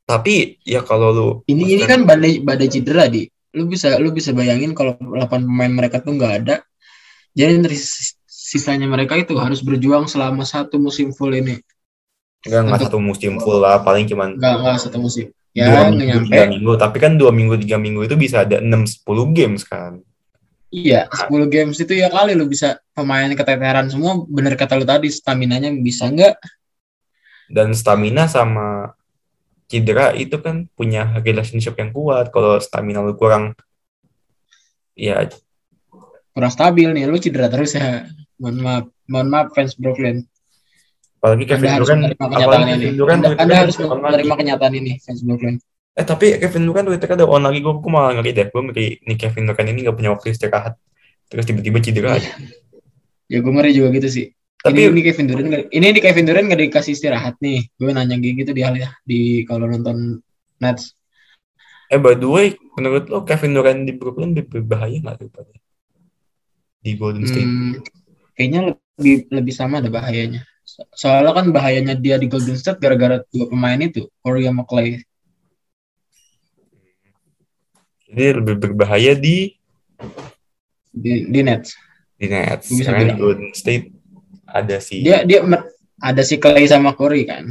Tapi 0.07 0.63
ya 0.63 0.81
kalau 0.87 1.09
lu 1.11 1.29
Ini 1.51 1.63
ini 1.79 1.83
kan 1.87 2.07
badai 2.07 2.39
badai 2.43 2.69
cedera 2.71 3.07
di. 3.11 3.27
Lu 3.59 3.67
bisa 3.67 3.99
lu 3.99 4.11
bisa 4.15 4.31
bayangin 4.31 4.71
kalau 4.79 4.95
8 4.99 5.43
pemain 5.47 5.73
mereka 5.73 5.99
tuh 6.03 6.15
nggak 6.15 6.33
ada. 6.45 6.55
Jadi 7.37 7.53
dari 7.63 7.79
sis- 7.79 8.17
sisanya 8.27 8.87
mereka 8.87 9.15
itu 9.19 9.35
harus 9.37 9.61
berjuang 9.67 10.07
selama 10.07 10.47
satu 10.47 10.79
musim 10.79 11.11
full 11.13 11.35
ini. 11.35 11.59
enggak 12.47 12.61
enggak 12.65 12.81
satu 12.87 12.99
musim 13.09 13.33
full 13.43 13.59
lah, 13.65 13.77
paling 13.87 14.05
cuma 14.11 14.25
Nggak 14.31 14.55
nggak 14.63 14.77
satu 14.83 14.99
musim. 15.03 15.27
dua 15.57 15.83
Ya 15.83 15.89
minggu, 15.91 15.97
nggak 15.97 16.09
nyampe. 16.11 16.31
tiga 16.31 16.45
minggu. 16.53 16.73
Tapi 16.83 16.97
kan 17.05 17.13
dua 17.21 17.31
minggu 17.39 17.55
tiga 17.63 17.77
minggu 17.81 18.01
itu 18.07 18.15
bisa 18.25 18.37
ada 18.45 18.57
6-10 18.63 19.27
games 19.35 19.63
kan. 19.67 19.93
Iya, 20.75 21.07
10 21.09 21.47
games 21.49 21.77
itu 21.79 21.93
ya 21.97 22.09
kali 22.11 22.35
lu 22.37 22.45
bisa 22.51 22.77
pemain 22.93 23.31
keteteran 23.39 23.87
semua. 23.89 24.13
Bener 24.29 24.55
kata 24.61 24.75
lu 24.77 24.85
tadi, 24.85 25.09
stamina-nya 25.09 25.71
bisa 25.81 26.05
nggak? 26.11 26.35
Dan 27.47 27.75
stamina 27.75 28.27
sama 28.27 28.91
cedera 29.67 30.15
itu 30.15 30.39
kan 30.39 30.71
punya 30.75 31.19
relationship 31.23 31.75
yang 31.79 31.91
kuat. 31.91 32.31
Kalau 32.31 32.59
stamina 32.63 33.03
lu 33.03 33.19
kurang 33.19 33.55
ya 34.97 35.27
Kurang 36.37 36.53
stabil 36.53 36.89
nih, 36.93 37.09
lu 37.09 37.17
cedera 37.17 37.49
terus 37.49 37.77
ya. 37.77 38.05
Mohon 38.37 38.57
maaf, 38.61 38.85
mohon 39.09 39.29
maaf 39.33 39.47
fans 39.57 39.77
Brooklyn. 39.77 40.25
apalagi 41.17 41.49
Kevin 41.49 41.67
Anda 41.67 41.75
harus 41.75 41.89
Durant 41.89 42.01
menerima 42.05 42.23
apalagi 42.23 42.37
kenyataan 42.37 42.61
ini. 42.63 42.77
Kevin 42.77 42.97
Durant 43.01 43.23
Anda, 43.25 43.29
Anda 43.41 43.55
harus 43.57 43.77
menerima 43.81 44.35
kenyataan 44.37 44.75
ini, 44.77 44.93
fans 45.01 45.21
Brooklyn. 45.25 45.57
Eh 45.97 46.05
tapi 46.05 46.27
Kevin 46.37 46.65
Durant 46.69 46.87
Twitter 46.87 47.09
ada 47.09 47.25
on 47.25 47.43
lagi 47.43 47.59
gue, 47.65 47.73
gue 47.73 47.91
malah 47.91 48.13
ngeri 48.21 48.31
deh. 48.37 48.47
Gue 48.53 48.63
ngeri 48.69 48.87
nih 49.01 49.17
Kevin 49.17 49.49
Durant 49.49 49.69
ini 49.73 49.81
gak 49.89 49.97
punya 49.97 50.11
waktu 50.13 50.27
istirahat. 50.37 50.77
Terus 51.27 51.45
tiba-tiba 51.49 51.79
cedera 51.81 52.21
aja. 52.21 52.31
Ya 53.27 53.39
gue 53.43 53.53
ngeri 53.57 53.73
juga 53.73 53.89
gitu 53.97 54.09
sih. 54.13 54.27
Tapi 54.67 54.83
ini, 54.83 54.91
ini 54.99 55.03
Kevin 55.07 55.27
Durant 55.31 55.47
ini 55.71 55.87
di 55.95 56.01
Kevin 56.03 56.27
Durant 56.27 56.47
nggak 56.51 56.63
dikasih 56.67 56.93
istirahat 56.99 57.39
nih. 57.39 57.71
Gue 57.79 57.95
nanya 57.95 58.19
gitu 58.19 58.51
di 58.51 58.63
hal 58.67 58.75
ya 58.75 58.91
di 59.07 59.47
kalau 59.47 59.71
nonton 59.71 60.19
Nets. 60.59 60.91
eh 61.87 62.03
by 62.03 62.19
the 62.19 62.27
way, 62.27 62.47
menurut 62.75 63.07
lo 63.07 63.23
Kevin 63.23 63.55
Durant 63.55 63.87
di 63.87 63.95
Brooklyn 63.95 64.35
lebih 64.35 64.59
berbahaya 64.59 64.99
nggak 64.99 65.17
daripada 65.23 65.55
di 66.83 66.91
Golden 66.99 67.23
State? 67.31 67.47
Hmm, 67.47 67.79
kayaknya 68.35 68.61
lebih 68.75 69.31
lebih 69.31 69.55
sama 69.55 69.79
ada 69.79 69.87
bahayanya. 69.87 70.43
So- 70.67 70.91
Soalnya 70.99 71.31
kan 71.31 71.47
bahayanya 71.55 71.95
dia 71.95 72.19
di 72.19 72.27
Golden 72.27 72.59
State 72.59 72.83
gara-gara 72.83 73.23
dua 73.31 73.47
pemain 73.47 73.79
itu, 73.79 74.11
Curry 74.19 74.51
sama 74.51 74.67
Clay. 74.67 74.99
Jadi 78.07 78.25
lebih 78.43 78.55
berbahaya 78.59 79.15
di 79.15 79.55
di, 80.91 81.29
di 81.31 81.41
Nets. 81.43 81.75
di 82.17 82.27
Nets. 82.31 82.67
Bisa 82.73 82.91
Karena 82.91 83.15
di. 83.15 83.21
Golden 83.21 83.51
State 83.55 83.93
ada 84.47 84.77
si 84.79 85.03
Dia 85.03 85.27
dia 85.27 85.43
ada 86.01 86.23
si 86.23 86.41
Clay 86.41 86.65
sama 86.71 86.95
Curry 86.95 87.27
kan. 87.27 87.45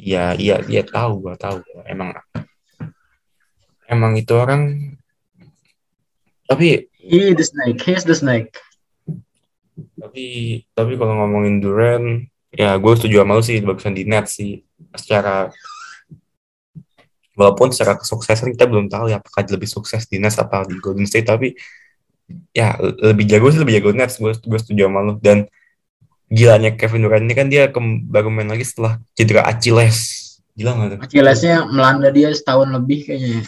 Iya, 0.00 0.32
iya, 0.40 0.56
dia 0.64 0.80
tahu, 0.80 1.20
gua 1.28 1.36
tahu. 1.36 1.60
Emang 1.84 2.16
emang 3.90 4.16
itu 4.16 4.32
orang 4.32 4.96
tapi 6.50 6.90
He 7.00 7.32
the 7.32 7.42
snake, 7.42 7.80
he's 7.80 8.04
the 8.04 8.14
snake. 8.14 8.52
tapi 9.96 10.60
tapi 10.76 10.92
kalau 11.00 11.24
ngomongin 11.24 11.56
Durant 11.64 12.28
ya 12.52 12.76
gue 12.76 12.92
setuju 12.92 13.24
sama 13.24 13.40
lu 13.40 13.44
sih 13.44 13.64
bagusan 13.64 13.96
di 13.96 14.04
net 14.04 14.28
sih 14.28 14.60
secara 14.92 15.48
walaupun 17.32 17.72
secara 17.72 17.96
kesuksesan 17.96 18.52
kita 18.52 18.68
belum 18.68 18.92
tahu 18.92 19.08
ya 19.08 19.16
apakah 19.16 19.48
lebih 19.48 19.64
sukses 19.64 20.04
di 20.04 20.20
Nets 20.20 20.36
apa 20.36 20.68
di 20.68 20.76
Golden 20.76 21.08
State 21.08 21.32
tapi 21.32 21.56
ya 22.52 22.76
lebih 23.00 23.24
jago 23.24 23.48
sih 23.48 23.60
lebih 23.64 23.80
jago 23.80 23.90
Nets 23.96 24.20
gue 24.20 24.32
gue 24.36 24.58
setuju 24.60 24.92
sama 24.92 25.00
lu 25.00 25.16
dan 25.24 25.48
gilanya 26.30 26.70
Kevin 26.78 27.02
Durant 27.04 27.26
ini 27.26 27.34
kan 27.34 27.50
dia 27.50 27.68
kem- 27.74 28.06
baru 28.06 28.30
main 28.30 28.46
lagi 28.46 28.62
setelah 28.62 29.02
cedera 29.18 29.42
Achilles 29.50 29.98
gila 30.54 30.78
nggak 30.78 30.88
tuh 30.94 30.98
Achillesnya 31.02 31.66
melanda 31.66 32.08
dia 32.14 32.30
setahun 32.30 32.70
lebih 32.70 33.06
kayaknya. 33.10 33.42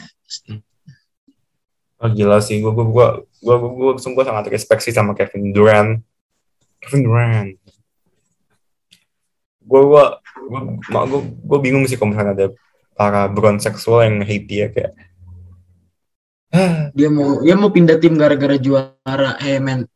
oh, 2.03 2.11
gila 2.11 2.42
sih 2.42 2.59
gue 2.59 2.73
gue 2.75 2.87
gue 2.90 3.09
gue 3.42 3.57
gue 3.57 3.90
gue 3.95 4.25
sangat 4.27 4.51
respect 4.51 4.83
sih 4.83 4.95
sama 4.95 5.14
Kevin 5.14 5.55
Durant 5.55 6.03
Kevin 6.83 7.01
Durant 7.07 7.51
gue 9.62 9.81
gue 9.87 10.05
gue 10.51 10.61
gue 10.90 11.21
gue 11.23 11.59
bingung 11.62 11.87
sih 11.87 11.95
kalau 11.95 12.11
misalnya 12.11 12.35
ada 12.35 12.47
para 12.99 13.31
brown 13.31 13.62
seksual 13.62 14.03
yang 14.05 14.27
hate 14.27 14.47
dia 14.51 14.66
kayak 14.75 14.92
ah, 16.53 16.90
Dia 16.92 17.09
mau 17.09 17.40
dia 17.40 17.55
mau 17.57 17.73
pindah 17.73 17.97
tim 17.97 18.18
gara-gara 18.21 18.61
juara. 18.61 19.40
Eh 19.40 19.57
men, 19.57 19.88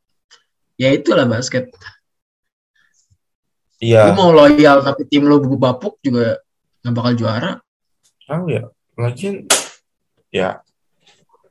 ya 0.80 0.88
itulah 0.88 1.28
basket. 1.28 1.68
Iya. 3.82 4.10
Lu 4.10 4.18
mau 4.18 4.30
loyal 4.32 4.80
tapi 4.84 5.04
tim 5.08 5.24
lu 5.26 5.40
bapuk 5.56 6.00
juga 6.00 6.40
nggak 6.84 6.94
bakal 6.94 7.12
juara. 7.16 7.52
tahu 8.26 8.50
ya 8.50 8.66
lagian 8.98 9.46
ya 10.34 10.58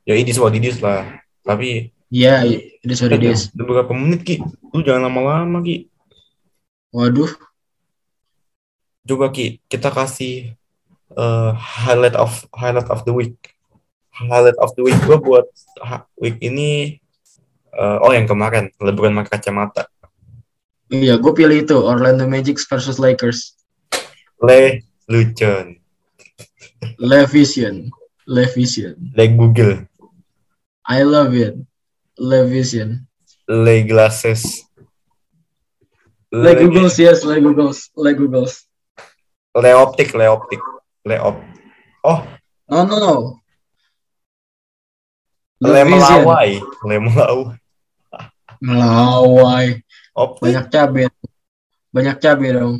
ya 0.04 0.14
ini 0.14 0.28
what 0.36 0.52
it 0.52 0.64
is 0.64 0.78
lah. 0.84 1.24
Tapi 1.40 1.96
Iya, 2.06 2.46
itu 2.46 2.94
sorry 2.94 3.18
udah 3.18 3.34
beberapa 3.66 3.90
menit 3.90 4.22
ki. 4.22 4.36
Lu 4.70 4.78
jangan 4.86 5.10
lama-lama 5.10 5.58
ki. 5.58 5.90
Waduh, 6.94 7.28
coba 9.02 9.34
ki 9.34 9.58
kita 9.66 9.90
kasih 9.90 10.54
eh, 11.10 11.50
highlight 11.58 12.14
of 12.14 12.46
highlight 12.54 12.86
of 12.86 13.02
the 13.02 13.10
week. 13.10 13.34
Highlight 14.14 14.56
of 14.62 14.72
the 14.78 14.86
week 14.86 14.96
gue 15.02 15.18
buat 15.18 15.50
week 16.22 16.38
ini 16.40 17.02
eh, 17.74 17.96
oh 18.00 18.14
yang 18.14 18.30
kemarin 18.30 18.70
LeBron 18.78 19.12
pakai 19.12 19.42
kacamata 19.42 19.90
iya 20.90 21.18
gue 21.18 21.32
pilih 21.34 21.66
itu 21.66 21.76
Orlando 21.78 22.26
Magic 22.26 22.58
versus 22.70 23.02
Lakers. 23.02 23.58
Le 24.42 24.84
Lucon 25.10 25.80
Levision, 27.00 27.90
Levision. 28.28 28.94
Le 29.16 29.26
Google 29.32 29.88
I 30.86 31.02
love 31.02 31.34
it. 31.34 31.58
Levision. 32.18 33.02
Le 33.48 33.82
Glasses 33.82 34.62
Le 36.30 36.54
Googles, 36.54 36.98
yes, 36.98 37.24
Le 37.24 37.40
Googles, 37.40 37.90
Le 37.96 38.12
Googles. 38.14 38.66
Le 39.56 39.70
Optik 39.74 40.12
Le 40.14 40.26
Optik 40.30 40.62
Le 41.06 41.16
Op 41.22 41.36
oh 42.04 42.20
No, 42.68 42.84
no, 42.84 42.96
no. 42.98 43.14
Le 45.62 45.70
Levision. 45.72 46.22
Melawai 46.22 46.50
Le 46.84 46.96
Melawai 47.00 47.56
Melawai. 48.60 49.85
Optik 50.16 50.42
Banyak 50.42 50.66
cabai. 50.72 51.06
Banyak 51.94 52.16
cabai 52.22 52.50
dong. 52.56 52.76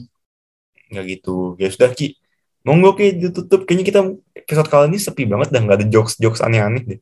nggak 0.87 1.05
gitu 1.13 1.59
ya 1.59 1.67
sudah 1.67 1.91
ki 1.91 2.15
monggo 2.63 2.95
ki 2.95 3.19
ditutup 3.19 3.67
kayaknya 3.67 3.85
kita 3.91 4.01
episode 4.39 4.69
kali 4.71 4.87
ini 4.87 4.99
sepi 5.03 5.27
banget 5.27 5.51
dah 5.51 5.59
nggak 5.59 5.77
ada 5.83 5.87
jokes 5.91 6.15
jokes 6.23 6.39
aneh-aneh 6.39 6.83
deh 6.87 7.01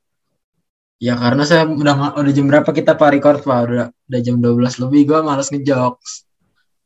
Ya 0.97 1.21
karena 1.21 1.43
saya 1.45 1.69
udah 1.69 2.17
udah 2.17 2.33
jam 2.33 2.47
berapa 2.49 2.71
kita 2.71 2.97
pak 2.97 3.11
record 3.13 3.45
pak 3.45 3.59
udah 3.67 3.87
udah 4.09 4.21
jam 4.25 4.41
12 4.41 4.81
lebih 4.81 5.01
gue 5.05 5.19
malas 5.21 5.53
ngejokes. 5.53 6.25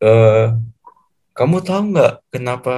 eh 0.03 0.47
kamu 1.37 1.57
tahu 1.63 1.83
nggak 1.95 2.13
kenapa 2.35 2.75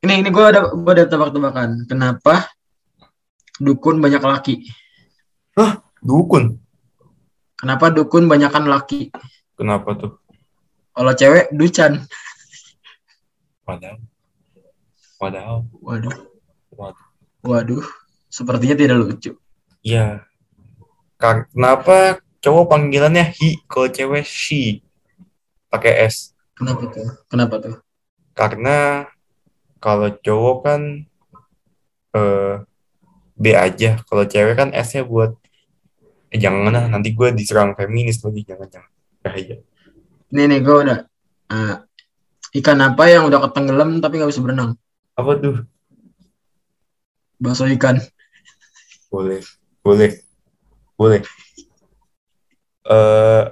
Ini 0.00 0.24
ini 0.24 0.32
gue 0.32 0.40
ada 0.40 0.72
gue 0.72 0.92
ada 0.96 1.04
tebak-tebakan. 1.04 1.84
Kenapa 1.84 2.48
dukun 3.60 4.00
banyak 4.00 4.24
laki? 4.24 4.54
Dukun. 6.00 6.56
Kenapa 7.60 7.92
dukun 7.92 8.24
banyakan 8.24 8.72
laki? 8.72 9.12
Kenapa 9.52 9.92
tuh? 9.92 10.16
Kalau 10.96 11.12
cewek 11.12 11.52
ducan. 11.52 12.08
Padahal. 13.68 14.00
Padahal. 15.20 15.68
Waduh. 15.84 16.16
Waduh. 16.72 17.06
Waduh. 17.44 17.84
Sepertinya 18.32 18.80
tidak 18.80 18.96
lucu. 18.96 19.36
Iya. 19.84 20.24
Kenapa 21.20 22.24
cowok 22.40 22.64
panggilannya 22.72 23.28
he, 23.36 23.60
kalau 23.68 23.92
cewek 23.92 24.24
she? 24.24 24.80
Pakai 25.68 26.08
S. 26.08 26.32
Kenapa 26.56 26.88
tuh? 26.88 27.08
Kenapa 27.28 27.54
tuh? 27.60 27.76
Karena 28.32 29.04
kalau 29.76 30.08
cowok 30.16 30.56
kan 30.64 30.80
eh 32.16 32.64
B 33.36 33.44
aja. 33.52 34.00
Kalau 34.04 34.24
cewek 34.24 34.56
kan 34.56 34.72
S-nya 34.72 35.04
buat 35.04 35.36
eh, 36.30 36.38
jangan 36.38 36.70
lah 36.70 36.84
nanti 36.86 37.10
gue 37.10 37.28
diserang 37.32 37.74
feminis 37.74 38.22
lagi 38.22 38.42
jangan 38.42 38.68
jangan 38.70 38.90
bahaya. 39.20 39.56
Nih 40.30 40.44
nih 40.46 40.60
gue 40.62 40.76
udah. 40.86 40.98
eh, 41.50 41.74
ikan 42.58 42.78
apa 42.78 43.02
yang 43.06 43.26
udah 43.26 43.42
ketenggelam 43.46 43.98
tapi 43.98 44.18
nggak 44.18 44.30
bisa 44.30 44.42
berenang? 44.42 44.74
Apa 45.14 45.34
tuh? 45.36 45.66
Bakso 47.36 47.66
ikan. 47.70 47.98
Boleh, 49.10 49.42
boleh, 49.82 50.10
boleh. 50.94 51.20
Eh 52.84 53.44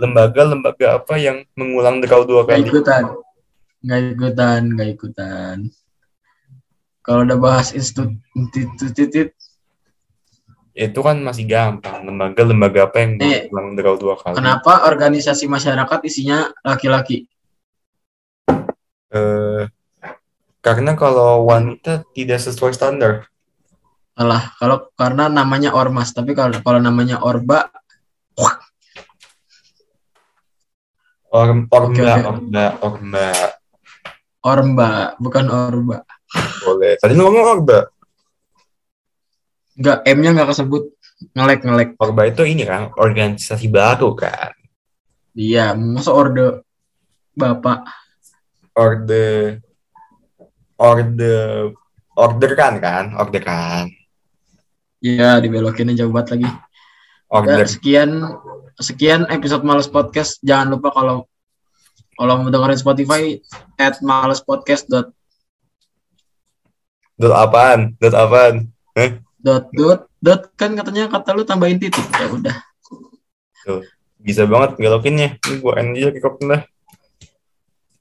lembaga-lembaga 0.00 0.96
apa 0.96 1.20
yang 1.20 1.44
mengulang 1.52 2.00
dekau 2.00 2.24
dua 2.24 2.44
Nggak 2.44 2.56
kali? 2.56 2.68
ikutan. 2.68 3.04
Nggak 3.80 4.00
ikutan. 4.16 4.60
Nggak 4.72 4.88
ikutan. 4.96 5.56
Kalau 7.00 7.20
udah 7.24 7.38
bahas 7.40 7.72
institut, 7.72 8.12
institut, 8.36 9.32
Itu 10.70 11.02
kan 11.02 11.18
masih 11.18 11.44
gampang. 11.44 12.06
Lembaga-lembaga 12.06 12.86
apa 12.86 12.96
yang 13.02 13.10
Eh, 13.18 13.50
dekau 13.74 13.98
dua 13.98 14.14
kali? 14.14 14.38
kenapa 14.38 14.86
organisasi 14.86 15.50
masyarakat 15.50 15.98
isinya 16.06 16.46
laki-laki? 16.62 17.26
Eh, 19.10 19.66
karena 20.62 20.94
kalau 20.94 21.50
wanita 21.50 22.06
tidak 22.14 22.38
sesuai 22.38 22.70
standar. 22.70 23.26
Salah. 24.14 24.54
Kalau 24.60 24.92
karena 24.94 25.26
namanya 25.26 25.74
ormas, 25.74 26.14
tapi 26.14 26.36
kalau 26.38 26.54
kalau 26.62 26.78
namanya 26.78 27.18
orba, 27.18 27.66
Orm, 31.30 31.70
orba, 31.70 31.94
Oke, 31.94 32.02
oke. 32.02 32.26
orba, 32.26 32.64
orba. 32.82 33.28
orba, 34.42 34.90
bukan 35.14 35.46
orba. 35.46 35.96
Boleh. 36.66 36.98
Tadi 36.98 37.14
lu 37.14 37.22
ngomong 37.22 37.46
orba. 37.46 37.78
Enggak, 39.80 39.98
M-nya 40.04 40.30
nggak 40.36 40.50
kesebut. 40.52 40.84
Ngelek 41.32 41.60
ngelek. 41.64 41.88
Orba 41.96 42.28
itu 42.28 42.44
ini 42.44 42.68
kan, 42.68 42.92
organisasi 42.96 43.72
baru 43.72 44.12
kan. 44.12 44.52
Iya, 45.32 45.72
masa 45.72 46.12
orde 46.12 46.64
bapak. 47.32 47.88
Orde, 48.76 49.60
orde, 50.76 51.36
orderan 52.16 52.74
kan, 52.80 53.04
orderan. 53.16 53.88
Iya, 55.00 55.40
dibelokinnya 55.40 55.96
jauh 55.96 56.12
banget 56.12 56.36
lagi. 56.36 56.48
Ya, 56.48 56.56
Order. 57.30 57.64
sekian 57.64 58.10
sekian 58.76 59.22
episode 59.32 59.64
Males 59.64 59.88
Podcast. 59.88 60.42
Jangan 60.44 60.76
lupa 60.76 60.92
kalau 60.92 61.24
kalau 62.20 62.44
mau 62.44 62.52
dengerin 62.52 62.76
Spotify 62.76 63.22
at 63.80 63.96
malespodcast 64.04 64.90
dot 64.92 65.14
Dot 67.16 67.32
apaan? 67.36 67.96
Dot 68.00 68.16
apaan? 68.16 68.72
Dot 69.40 69.68
dot 69.72 70.06
dot. 70.20 70.52
Kan 70.54 70.76
katanya 70.76 71.08
kata 71.08 71.36
lu 71.36 71.42
tambahin 71.44 71.80
titik. 71.80 72.04
Ya 72.16 72.26
udah. 72.28 72.56
Bisa 74.20 74.44
banget 74.44 74.76
ngelokinnya. 74.76 75.40
Ini 75.40 75.54
gua 75.60 75.80
end 75.80 75.96
aja 75.96 76.08
recordnya 76.12 76.46
dah. 76.48 76.62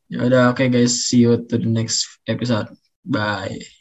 ya 0.09 0.25
udah 0.25 0.43
oke 0.51 0.65
guys. 0.67 1.05
See 1.05 1.21
you 1.23 1.37
to 1.47 1.55
the 1.55 1.69
next 1.69 2.21
episode. 2.25 2.73
Bye 3.05 3.78